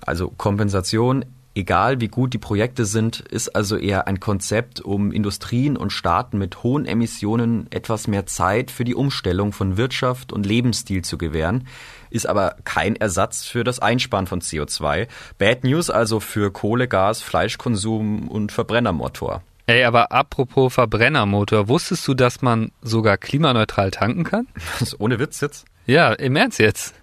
Also 0.06 0.30
Kompensation 0.30 1.26
egal 1.58 2.00
wie 2.00 2.08
gut 2.08 2.34
die 2.34 2.38
Projekte 2.38 2.86
sind, 2.86 3.20
ist 3.20 3.50
also 3.50 3.78
eher 3.78 4.08
ein 4.08 4.20
Konzept, 4.20 4.80
um 4.80 5.12
Industrien 5.12 5.76
und 5.76 5.92
Staaten 5.92 6.38
mit 6.38 6.64
hohen 6.64 6.86
Emissionen 6.86 7.68
etwas 7.72 8.08
mehr 8.08 8.28
Zeit 8.28 8.70
für 8.70 8.84
die 8.84 8.96
Umstellung 8.96 9.52
von 9.52 9.76
Wirtschaft 9.76 10.32
und 10.32 10.46
Lebensstil 10.46 11.04
zu 11.04 11.18
gewähren, 11.18 11.68
ist 12.10 12.28
aber 12.28 12.56
kein 12.64 12.96
Ersatz 12.96 13.44
für 13.44 13.64
das 13.64 13.80
Einsparen 13.80 14.28
von 14.28 14.40
CO2. 14.40 15.08
Bad 15.40 15.64
News 15.64 15.90
also 15.90 16.20
für 16.20 16.52
Kohle, 16.52 16.88
Gas, 16.88 17.22
Fleischkonsum 17.22 18.28
und 18.28 18.52
Verbrennermotor. 18.52 19.42
Ey, 19.66 19.84
aber 19.84 20.14
apropos 20.14 20.74
Verbrennermotor, 20.74 21.68
wusstest 21.68 22.08
du, 22.08 22.14
dass 22.14 22.42
man 22.42 22.72
sogar 22.82 23.18
klimaneutral 23.18 23.92
tanken 23.92 24.24
kann? 24.24 24.48
Ohne 25.00 25.20
Witz 25.20 25.42
jetzt? 25.42 25.66
Ja, 25.88 26.14
im 26.14 26.36
Ernst 26.36 26.60
jetzt. 26.60 26.94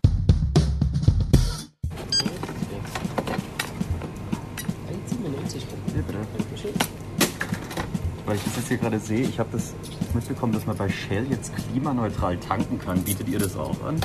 Weil 8.26 8.36
ich 8.36 8.42
das 8.44 8.56
jetzt 8.56 8.68
hier 8.68 8.78
gerade 8.78 8.98
sehe, 8.98 9.22
ich 9.22 9.38
habe 9.38 9.50
das 9.52 9.74
mitbekommen, 10.14 10.52
dass 10.52 10.66
man 10.66 10.76
bei 10.76 10.88
Shell 10.88 11.26
jetzt 11.30 11.52
klimaneutral 11.54 12.38
tanken 12.38 12.78
kann. 12.78 13.02
Bietet 13.02 13.28
ihr 13.28 13.38
das 13.38 13.56
auch 13.56 13.76
an? 13.84 14.00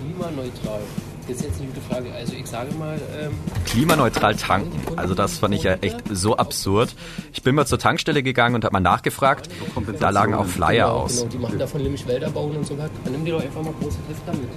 Klimaneutral. 0.00 0.80
Das 1.28 1.36
ist 1.36 1.44
jetzt 1.44 1.60
eine 1.60 1.68
gute 1.68 1.80
Frage. 1.80 2.12
Also 2.12 2.34
ich 2.34 2.46
sage 2.46 2.74
mal... 2.74 3.00
Ähm 3.16 3.32
Klimaneutral 3.66 4.34
tanken, 4.36 4.98
also 4.98 5.14
das 5.14 5.38
fand 5.38 5.54
ich 5.54 5.62
ja 5.62 5.74
echt 5.74 6.02
so 6.10 6.36
absurd. 6.36 6.94
Ich 7.32 7.42
bin 7.42 7.54
mal 7.54 7.66
zur 7.66 7.78
Tankstelle 7.78 8.22
gegangen 8.22 8.56
und 8.56 8.64
habe 8.64 8.72
mal 8.72 8.80
nachgefragt. 8.80 9.48
Da 10.00 10.10
lagen 10.10 10.34
auch 10.34 10.46
Flyer 10.46 10.86
genau, 10.86 10.98
aus. 11.00 11.18
Genau, 11.18 11.30
die 11.30 11.38
machen 11.38 11.58
davon 11.58 11.82
nämlich 11.82 12.06
Wälder 12.06 12.30
bauen 12.30 12.56
und 12.56 12.66
so 12.66 12.76
was. 12.76 12.90
Dann 13.04 13.12
nimm 13.12 13.24
dir 13.24 13.34
doch 13.34 13.42
einfach 13.42 13.62
mal 13.62 13.72
große 13.80 13.98
Hefter 14.08 14.32
mit. 14.32 14.48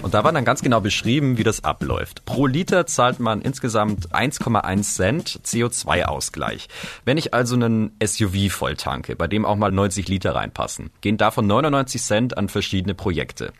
Und 0.00 0.14
da 0.14 0.22
war 0.22 0.32
dann 0.32 0.44
ganz 0.44 0.62
genau 0.62 0.80
beschrieben, 0.80 1.38
wie 1.38 1.42
das 1.42 1.64
abläuft. 1.64 2.24
Pro 2.24 2.46
Liter 2.46 2.86
zahlt 2.86 3.18
man 3.18 3.42
insgesamt 3.42 4.12
1,1 4.14 4.82
Cent 4.94 5.40
CO2-Ausgleich. 5.44 6.68
Wenn 7.04 7.18
ich 7.18 7.34
also 7.34 7.56
einen 7.56 7.96
SUV 8.02 8.50
voll 8.50 8.76
tanke, 8.76 9.16
bei 9.16 9.26
dem 9.26 9.44
auch 9.44 9.56
mal 9.56 9.72
90 9.72 10.08
Liter 10.08 10.36
reinpassen, 10.36 10.90
gehen 11.00 11.16
davon 11.16 11.48
99 11.48 12.00
Cent 12.00 12.38
an 12.38 12.48
verschiedene 12.48 12.94
Projekte. 12.94 13.52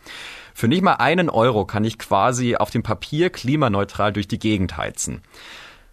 Für 0.53 0.69
nicht 0.69 0.81
mal 0.81 0.95
einen 0.95 1.29
Euro 1.29 1.65
kann 1.65 1.83
ich 1.83 1.99
quasi 1.99 2.55
auf 2.55 2.69
dem 2.69 2.83
Papier 2.83 3.29
klimaneutral 3.29 4.13
durch 4.13 4.27
die 4.27 4.39
Gegend 4.39 4.77
heizen. 4.77 5.21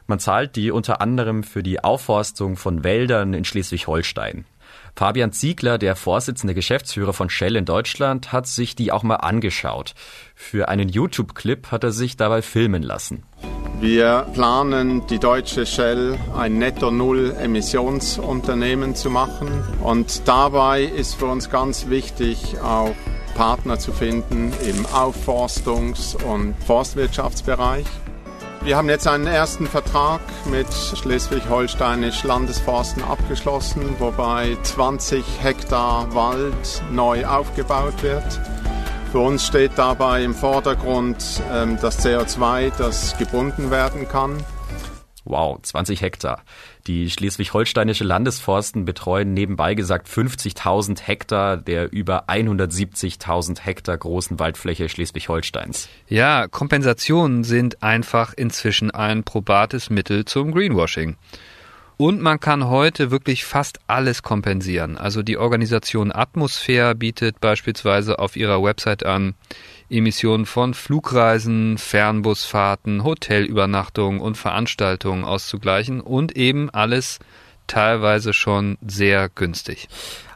Man 0.07 0.21
zahlt 0.21 0.55
die 0.55 0.71
unter 0.71 1.01
anderem 1.01 1.43
für 1.43 1.65
die 1.65 1.83
Aufforstung 1.83 2.57
von 2.57 2.85
Wäldern 2.85 3.35
in 3.35 3.45
Schleswig-Holstein. 3.45 4.45
Fabian 4.97 5.31
Ziegler, 5.31 5.77
der 5.77 5.95
Vorsitzende 5.95 6.55
Geschäftsführer 6.55 7.13
von 7.13 7.29
Shell 7.29 7.57
in 7.57 7.67
Deutschland, 7.67 8.33
hat 8.33 8.47
sich 8.47 8.75
die 8.75 8.93
auch 8.93 9.03
mal 9.03 9.17
angeschaut. 9.17 9.93
Für 10.35 10.69
einen 10.69 10.89
YouTube-Clip 10.89 11.71
hat 11.71 11.85
er 11.85 11.93
sich 11.93 12.17
dabei 12.17 12.41
filmen 12.41 12.83
lassen. 12.83 13.25
Wir 13.79 14.27
planen, 14.33 15.07
die 15.09 15.19
deutsche 15.19 15.67
Shell 15.67 16.19
ein 16.35 16.57
Netto-Null-Emissionsunternehmen 16.57 18.95
zu 18.95 19.11
machen. 19.11 19.49
Und 19.83 20.27
dabei 20.27 20.85
ist 20.85 21.17
für 21.17 21.27
uns 21.27 21.51
ganz 21.51 21.91
wichtig, 21.91 22.57
auch 22.65 22.95
Partner 23.35 23.79
zu 23.79 23.93
finden 23.93 24.55
im 24.67 24.87
Aufforstungs- 24.87 26.17
und 26.25 26.55
Forstwirtschaftsbereich. 26.65 27.85
Wir 28.67 28.77
haben 28.77 28.89
jetzt 28.89 29.07
einen 29.07 29.29
ersten 29.29 29.69
Vertrag 29.69 30.21
mit 30.51 30.67
Schleswig-Holsteinisch 30.75 32.25
Landesforsten 32.25 33.05
abgeschlossen, 33.05 33.95
wobei 34.01 34.59
20 34.61 35.25
Hektar 35.41 36.13
Wald 36.17 36.83
neu 36.91 37.25
aufgebaut 37.27 38.03
wird. 38.03 38.25
Für 39.13 39.21
uns 39.21 39.47
steht 39.47 39.71
dabei 39.77 40.25
im 40.25 40.35
Vordergrund 40.35 41.41
ähm, 41.53 41.79
das 41.81 42.05
CO2, 42.05 42.73
das 42.77 43.17
gebunden 43.19 43.71
werden 43.71 44.09
kann. 44.09 44.37
Wow, 45.27 45.61
20 45.61 46.01
Hektar. 46.01 46.43
Die 46.87 47.11
schleswig-holsteinische 47.11 48.05
Landesforsten 48.05 48.85
betreuen 48.85 49.35
nebenbei 49.35 49.75
gesagt 49.75 50.09
50.000 50.09 51.03
Hektar 51.03 51.57
der 51.57 51.93
über 51.93 52.29
170.000 52.29 53.61
Hektar 53.61 53.99
großen 53.99 54.39
Waldfläche 54.39 54.89
Schleswig-Holsteins. 54.89 55.89
Ja, 56.09 56.47
Kompensationen 56.47 57.43
sind 57.43 57.83
einfach 57.83 58.33
inzwischen 58.35 58.93
ein 58.93 59.25
probates 59.25 59.91
Mittel 59.91 60.25
zum 60.25 60.53
Greenwashing. 60.53 61.17
Und 61.99 62.21
man 62.21 62.39
kann 62.39 62.69
heute 62.69 63.11
wirklich 63.11 63.45
fast 63.45 63.81
alles 63.87 64.23
kompensieren. 64.23 64.99
Also 64.99 65.23
die 65.23 65.39
Organisation 65.39 66.13
Atmosphäre 66.13 66.95
bietet 66.95 67.41
beispielsweise 67.41 68.19
auf 68.19 68.37
ihrer 68.37 68.63
Website 68.63 69.05
an, 69.05 69.35
Emissionen 69.89 70.47
von 70.47 70.75
Flugreisen, 70.75 71.79
Fernbusfahrten, 71.79 73.05
Hotelübernachtungen 73.05 74.21
und 74.21 74.37
Veranstaltungen 74.37 75.25
auszugleichen 75.25 76.01
und 76.01 76.37
eben 76.37 76.71
alles 76.71 77.19
teilweise 77.67 78.33
schon 78.33 78.79
sehr 78.87 79.29
günstig. 79.29 79.89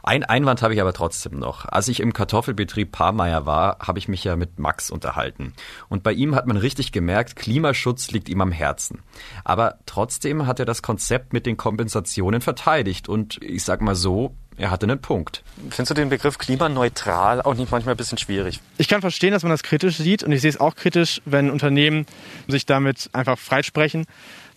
Ein 0.03 0.23
Einwand 0.23 0.61
habe 0.61 0.73
ich 0.73 0.81
aber 0.81 0.93
trotzdem 0.93 1.37
noch. 1.37 1.65
Als 1.65 1.87
ich 1.87 1.99
im 1.99 2.13
Kartoffelbetrieb 2.13 2.91
Parmeier 2.91 3.45
war, 3.45 3.77
habe 3.79 3.99
ich 3.99 4.07
mich 4.07 4.23
ja 4.23 4.35
mit 4.35 4.57
Max 4.57 4.89
unterhalten. 4.89 5.53
Und 5.89 6.03
bei 6.03 6.11
ihm 6.11 6.35
hat 6.35 6.47
man 6.47 6.57
richtig 6.57 6.91
gemerkt, 6.91 7.35
Klimaschutz 7.35 8.11
liegt 8.11 8.27
ihm 8.27 8.41
am 8.41 8.51
Herzen. 8.51 9.03
Aber 9.43 9.75
trotzdem 9.85 10.47
hat 10.47 10.59
er 10.59 10.65
das 10.65 10.81
Konzept 10.81 11.33
mit 11.33 11.45
den 11.45 11.55
Kompensationen 11.55 12.41
verteidigt. 12.41 13.07
Und 13.07 13.41
ich 13.43 13.63
sag 13.63 13.81
mal 13.81 13.95
so, 13.95 14.35
er 14.61 14.69
hatte 14.69 14.85
einen 14.85 14.99
Punkt. 14.99 15.43
Findest 15.71 15.89
du 15.89 15.93
den 15.95 16.09
Begriff 16.09 16.37
klimaneutral 16.37 17.41
auch 17.41 17.55
nicht 17.55 17.71
manchmal 17.71 17.95
ein 17.95 17.97
bisschen 17.97 18.19
schwierig? 18.19 18.59
Ich 18.77 18.87
kann 18.87 19.01
verstehen, 19.01 19.31
dass 19.31 19.41
man 19.41 19.49
das 19.49 19.63
kritisch 19.63 19.97
sieht 19.97 20.23
und 20.23 20.31
ich 20.31 20.41
sehe 20.41 20.51
es 20.51 20.59
auch 20.59 20.75
kritisch, 20.75 21.19
wenn 21.25 21.49
Unternehmen 21.49 22.05
sich 22.47 22.67
damit 22.67 23.09
einfach 23.11 23.39
freisprechen. 23.39 24.05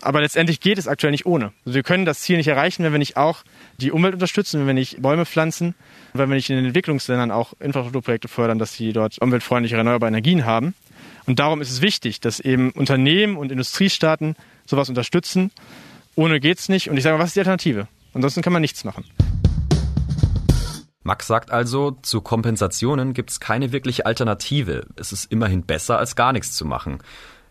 Aber 0.03 0.21
letztendlich 0.21 0.61
geht 0.61 0.77
es 0.77 0.89
aktuell 0.89 1.11
nicht 1.11 1.25
ohne. 1.25 1.53
Also 1.65 1.77
wir 1.77 1.83
können 1.83 2.05
das 2.05 2.21
Ziel 2.21 2.37
nicht 2.37 2.49
erreichen, 2.49 2.85
wenn 2.85 2.93
wir 2.93 2.99
nicht 2.99 3.17
auch 3.17 3.45
die 3.79 3.93
Umwelt 3.93 4.13
unterstützen, 4.13 4.61
wenn 4.61 4.67
wir 4.67 4.75
nicht 4.75 5.01
Bäume 5.01 5.25
pflanzen, 5.25 5.75
wenn 6.13 6.29
wir 6.29 6.37
nicht 6.37 6.51
in 6.51 6.57
den 6.57 6.67
Entwicklungsländern 6.67 7.31
auch 7.31 7.55
Infrastrukturprojekte 7.59 8.29
fördern, 8.29 8.59
dass 8.59 8.75
sie 8.75 8.93
dort 8.93 9.19
umweltfreundliche 9.23 9.77
erneuerbare 9.77 10.11
Energien 10.11 10.45
haben. 10.45 10.75
Und 11.25 11.39
darum 11.39 11.63
ist 11.63 11.71
es 11.71 11.81
wichtig, 11.81 12.21
dass 12.21 12.41
eben 12.41 12.73
Unternehmen 12.73 13.39
und 13.39 13.51
Industriestaaten 13.51 14.37
sowas 14.67 14.91
unterstützen. 14.91 15.51
Ohne 16.15 16.41
geht's 16.41 16.69
nicht. 16.69 16.91
Und 16.91 16.99
ich 16.99 17.05
sage, 17.05 17.19
was 17.19 17.29
ist 17.29 17.37
die 17.37 17.41
Alternative? 17.41 17.89
Ansonsten 18.13 18.43
kann 18.43 18.53
man 18.53 18.61
nichts 18.61 18.85
machen. 18.85 19.05
Max 21.05 21.27
sagt 21.27 21.51
also, 21.51 21.99
zu 22.03 22.23
Kompensationen 22.23 23.13
gibt 23.13 23.31
es 23.31 23.39
keine 23.39 23.73
wirkliche 23.73 24.07
Alternative. 24.07 24.87
Es 24.97 25.13
ist 25.13 25.31
immerhin 25.31 25.63
besser, 25.63 25.99
als 25.99 26.17
gar 26.17 26.33
nichts 26.33 26.55
zu 26.55 26.65
machen. 26.65 26.99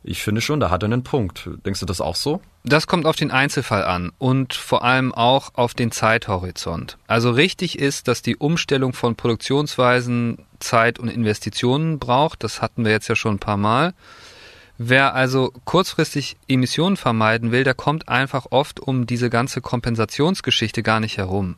Ich 0.03 0.21
finde 0.21 0.41
schon, 0.41 0.59
da 0.59 0.69
hat 0.69 0.83
er 0.83 0.87
einen 0.87 1.03
Punkt. 1.03 1.49
Denkst 1.65 1.79
du 1.79 1.85
das 1.85 2.01
auch 2.01 2.15
so? 2.15 2.41
Das 2.65 2.87
kommt 2.87 3.05
auf 3.05 3.15
den 3.15 3.31
Einzelfall 3.31 3.85
an 3.85 4.11
und 4.17 4.53
vor 4.53 4.83
allem 4.83 5.13
auch 5.13 5.51
auf 5.53 5.75
den 5.75 5.91
Zeithorizont. 5.91 6.97
Also 7.07 7.31
richtig 7.31 7.79
ist, 7.79 8.07
dass 8.07 8.21
die 8.21 8.35
Umstellung 8.35 8.91
von 8.91 9.15
Produktionsweisen 9.15 10.39
Zeit 10.59 10.99
und 10.99 11.07
Investitionen 11.07 11.99
braucht. 11.99 12.43
Das 12.43 12.61
hatten 12.61 12.83
wir 12.83 12.91
jetzt 12.91 13.07
ja 13.07 13.15
schon 13.15 13.35
ein 13.35 13.39
paar 13.39 13.57
Mal. 13.57 13.93
Wer 14.77 15.13
also 15.13 15.53
kurzfristig 15.63 16.35
Emissionen 16.47 16.97
vermeiden 16.97 17.51
will, 17.51 17.63
der 17.63 17.75
kommt 17.75 18.09
einfach 18.09 18.47
oft 18.49 18.79
um 18.79 19.05
diese 19.05 19.29
ganze 19.29 19.61
Kompensationsgeschichte 19.61 20.81
gar 20.81 20.99
nicht 20.99 21.17
herum. 21.17 21.55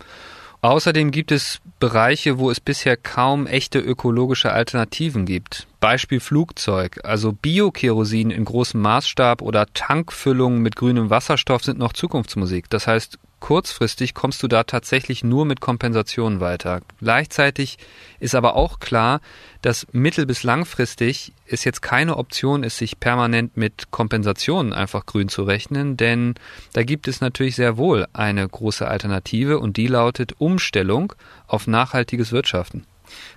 Außerdem 0.61 1.11
gibt 1.11 1.31
es 1.31 1.61
Bereiche, 1.85 2.39
wo 2.39 2.49
es 2.49 2.59
bisher 2.59 2.97
kaum 2.97 3.45
echte 3.45 3.77
ökologische 3.77 4.51
Alternativen 4.51 5.27
gibt. 5.27 5.67
Beispiel 5.79 6.19
Flugzeug, 6.19 6.99
also 7.03 7.31
Biokerosin 7.31 8.31
in 8.31 8.43
großem 8.43 8.81
Maßstab 8.81 9.43
oder 9.43 9.67
Tankfüllungen 9.71 10.63
mit 10.63 10.75
grünem 10.75 11.11
Wasserstoff 11.11 11.63
sind 11.63 11.77
noch 11.77 11.93
Zukunftsmusik. 11.93 12.71
Das 12.71 12.87
heißt, 12.87 13.19
kurzfristig 13.39 14.15
kommst 14.15 14.41
du 14.41 14.47
da 14.47 14.63
tatsächlich 14.63 15.23
nur 15.23 15.45
mit 15.45 15.61
Kompensationen 15.61 16.39
weiter. 16.39 16.81
Gleichzeitig 16.99 17.77
ist 18.19 18.33
aber 18.33 18.55
auch 18.55 18.79
klar, 18.79 19.21
dass 19.61 19.85
mittel- 19.91 20.25
bis 20.25 20.41
langfristig 20.41 21.33
es 21.47 21.63
jetzt 21.63 21.83
keine 21.83 22.17
Option 22.17 22.63
ist, 22.63 22.77
sich 22.77 22.99
permanent 22.99 23.55
mit 23.55 23.91
Kompensationen 23.91 24.73
einfach 24.73 25.05
grün 25.05 25.29
zu 25.29 25.43
rechnen, 25.43 25.95
denn 25.95 26.33
da 26.73 26.81
gibt 26.81 27.07
es 27.07 27.21
natürlich 27.21 27.55
sehr 27.55 27.77
wohl 27.77 28.07
eine 28.13 28.47
große 28.47 28.87
Alternative 28.87 29.59
und 29.59 29.77
die 29.77 29.85
lautet 29.85 30.33
Umstellung 30.39 31.13
auf 31.47 31.67
nachhaltiges 31.67 32.31
Wirtschaften. 32.31 32.85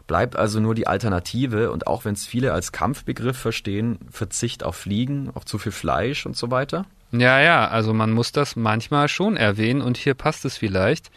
Bleibt 0.06 0.36
also 0.36 0.60
nur 0.60 0.74
die 0.74 0.86
Alternative 0.86 1.70
und 1.70 1.86
auch 1.86 2.04
wenn 2.04 2.14
es 2.14 2.26
viele 2.26 2.52
als 2.52 2.72
Kampfbegriff 2.72 3.36
verstehen, 3.38 3.98
Verzicht 4.10 4.64
auf 4.64 4.76
Fliegen, 4.76 5.30
auf 5.34 5.44
zu 5.44 5.58
viel 5.58 5.72
Fleisch 5.72 6.26
und 6.26 6.36
so 6.36 6.50
weiter? 6.50 6.86
Ja, 7.12 7.40
ja, 7.40 7.68
also 7.68 7.94
man 7.94 8.12
muss 8.12 8.32
das 8.32 8.56
manchmal 8.56 9.08
schon 9.08 9.36
erwähnen 9.36 9.80
und 9.80 9.96
hier 9.96 10.14
passt 10.14 10.44
es 10.44 10.56
vielleicht. 10.56 11.10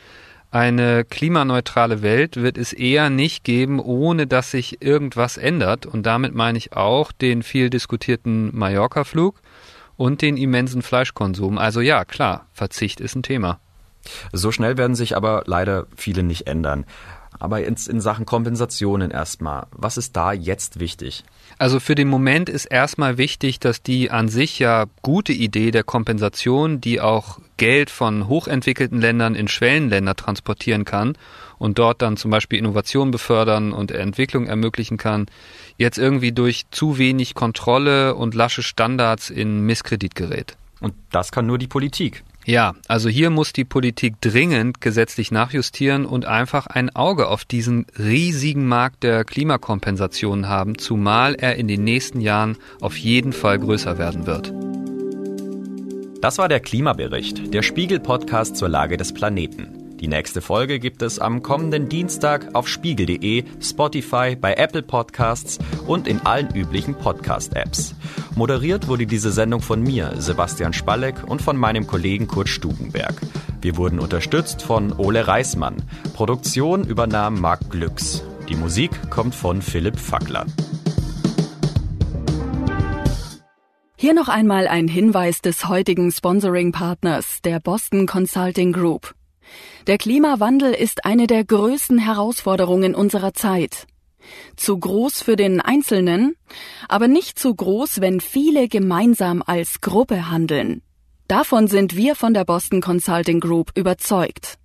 Eine 0.52 1.06
klimaneutrale 1.06 2.02
Welt 2.02 2.36
wird 2.36 2.58
es 2.58 2.74
eher 2.74 3.10
nicht 3.10 3.46
geben, 3.46 3.80
ohne 3.80 4.28
dass 4.28 4.52
sich 4.52 4.82
irgendwas 4.82 5.38
ändert. 5.38 5.86
Und 5.86 6.06
damit 6.06 6.36
meine 6.36 6.58
ich 6.58 6.74
auch 6.74 7.14
den 7.14 7.42
viel 7.42 7.70
diskutierten 7.70 8.58
Mallorca-Flug 8.58 9.42
und 9.96 10.22
den 10.22 10.36
immensen 10.36 10.82
Fleischkonsum. 10.82 11.58
Also 11.58 11.80
ja, 11.80 12.04
klar, 12.04 12.48
Verzicht 12.52 13.00
ist 13.00 13.16
ein 13.16 13.24
Thema. 13.24 13.62
So 14.32 14.52
schnell 14.52 14.78
werden 14.78 14.96
sich 14.96 15.16
aber 15.16 15.44
leider 15.46 15.88
viele 15.96 16.24
nicht 16.24 16.48
ändern. 16.48 16.86
Aber 17.40 17.64
in, 17.64 17.76
in 17.90 18.02
Sachen 18.02 18.26
Kompensationen 18.26 19.10
erstmal, 19.10 19.66
was 19.72 19.98
ist 19.98 20.16
da 20.16 20.32
jetzt 20.32 20.80
wichtig? 20.80 21.24
Also 21.58 21.80
für 21.80 21.96
den 21.96 22.08
Moment 22.08 22.50
ist 22.50 22.66
erstmal 22.66 23.18
wichtig, 23.18 23.60
dass 23.60 23.82
die 23.82 24.12
an 24.12 24.30
sich 24.30 24.60
ja 24.60 24.86
gute 25.02 25.34
Idee 25.34 25.72
der 25.72 25.84
Kompensation, 25.84 26.82
die 26.82 27.02
auch 27.02 27.40
Geld 27.58 27.90
von 27.90 28.28
hochentwickelten 28.28 29.00
Ländern 29.02 29.36
in 29.36 29.48
Schwellenländer 29.48 30.16
transportieren 30.16 30.86
kann 30.86 31.18
und 31.58 31.80
dort 31.80 32.02
dann 32.02 32.18
zum 32.18 32.32
Beispiel 32.32 32.60
Innovation 32.60 33.12
befördern 33.12 33.72
und 33.74 33.92
Entwicklung 33.92 34.48
ermöglichen 34.48 34.98
kann, 34.98 35.28
jetzt 35.78 35.98
irgendwie 35.98 36.32
durch 36.32 36.66
zu 36.72 36.98
wenig 36.98 37.34
Kontrolle 37.34 38.16
und 38.16 38.36
lasche 38.36 38.64
Standards 38.64 39.30
in 39.30 39.62
Misskredit 39.62 40.16
gerät. 40.16 40.58
Und 40.80 40.94
das 41.12 41.32
kann 41.32 41.46
nur 41.46 41.58
die 41.58 41.68
Politik. 41.68 42.24
Ja, 42.46 42.74
also 42.88 43.08
hier 43.08 43.30
muss 43.30 43.54
die 43.54 43.66
Politik 43.66 44.20
dringend 44.20 44.82
gesetzlich 44.82 45.32
nachjustieren 45.32 46.06
und 46.06 46.26
einfach 46.26 46.68
ein 46.68 46.96
Auge 46.96 47.28
auf 47.28 47.46
diesen 47.46 47.86
riesigen 48.00 48.68
Markt 48.68 49.04
der 49.04 49.24
Klimakompensation 49.26 50.48
haben, 50.48 50.78
zumal 50.78 51.36
er 51.36 51.56
in 51.56 51.68
den 51.68 51.84
nächsten 51.84 52.20
Jahren 52.20 52.58
auf 52.80 52.98
jeden 52.98 53.34
Fall 53.34 53.60
größer 53.60 53.98
werden 53.98 54.26
wird. 54.26 54.52
Das 56.22 56.38
war 56.38 56.50
der 56.50 56.60
Klimabericht, 56.60 57.54
der 57.54 57.62
Spiegel-Podcast 57.62 58.56
zur 58.56 58.70
Lage 58.70 58.98
des 58.98 59.14
Planeten. 59.14 59.81
Die 60.02 60.08
nächste 60.08 60.42
Folge 60.42 60.80
gibt 60.80 61.04
es 61.04 61.20
am 61.20 61.44
kommenden 61.44 61.88
Dienstag 61.88 62.56
auf 62.56 62.68
spiegel.de, 62.68 63.44
Spotify, 63.62 64.36
bei 64.36 64.56
Apple 64.56 64.82
Podcasts 64.82 65.60
und 65.86 66.08
in 66.08 66.26
allen 66.26 66.50
üblichen 66.56 66.96
Podcast-Apps. 66.96 67.94
Moderiert 68.36 68.88
wurde 68.88 69.06
diese 69.06 69.32
Sendung 69.32 69.62
von 69.62 69.84
mir, 69.84 70.14
Sebastian 70.18 70.74
Spalleck, 70.74 71.24
und 71.28 71.44
von 71.44 71.56
meinem 71.56 71.86
Kollegen 71.86 72.26
Kurt 72.26 72.50
Stubenberg. 72.50 73.14
Wir 73.62 73.78
wurden 73.78 74.00
unterstützt 74.00 74.64
von 74.64 74.92
Ole 74.94 75.28
Reismann. 75.28 75.84
Produktion 76.16 76.84
übernahm 76.84 77.40
Marc 77.40 77.70
Glücks. 77.70 78.24
Die 78.50 78.56
Musik 78.56 78.90
kommt 79.12 79.36
von 79.36 79.62
Philipp 79.62 80.00
Fackler. 80.00 80.48
Hier 83.96 84.16
noch 84.16 84.30
einmal 84.30 84.68
ein 84.68 84.88
Hinweis 84.88 85.42
des 85.42 85.68
heutigen 85.68 86.12
Sponsoring-Partners, 86.12 87.44
der 87.44 87.60
Boston 87.60 88.08
Consulting 88.08 88.74
Group. 88.74 89.14
Der 89.88 89.98
Klimawandel 89.98 90.74
ist 90.74 91.06
eine 91.06 91.26
der 91.26 91.44
größten 91.44 91.98
Herausforderungen 91.98 92.94
unserer 92.94 93.34
Zeit. 93.34 93.88
Zu 94.56 94.78
groß 94.78 95.24
für 95.24 95.36
den 95.36 95.60
Einzelnen, 95.60 96.36
aber 96.88 97.08
nicht 97.08 97.40
zu 97.40 97.54
groß, 97.54 98.00
wenn 98.00 98.22
viele 98.22 98.68
gemeinsam 98.68 99.42
als 99.44 99.82
Gruppe 99.82 100.30
handeln. 100.30 100.84
Davon 101.28 101.68
sind 101.68 101.96
wir 101.96 102.16
von 102.16 102.34
der 102.34 102.46
Boston 102.46 102.82
Consulting 102.82 103.40
Group 103.40 103.72
überzeugt. 103.76 104.60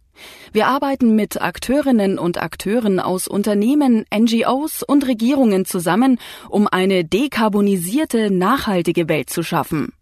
Wir 0.53 0.67
arbeiten 0.67 1.15
mit 1.15 1.41
Akteurinnen 1.41 2.19
und 2.19 2.39
Akteuren 2.39 3.01
aus 3.01 3.29
Unternehmen, 3.29 4.05
NGOs 4.15 4.83
und 4.83 5.07
Regierungen 5.07 5.65
zusammen, 5.65 6.19
um 6.49 6.67
eine 6.67 7.05
dekarbonisierte, 7.05 8.31
nachhaltige 8.31 9.09
Welt 9.09 9.31
zu 9.31 9.43
schaffen. 9.43 9.93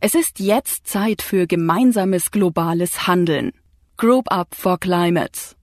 Es 0.00 0.14
ist 0.14 0.40
jetzt 0.40 0.86
Zeit 0.86 1.22
für 1.22 1.46
gemeinsames 1.46 2.30
globales 2.30 3.06
Handeln. 3.06 3.52
Group 3.96 4.26
Up 4.30 4.54
for 4.54 4.76
Climate. 4.76 5.54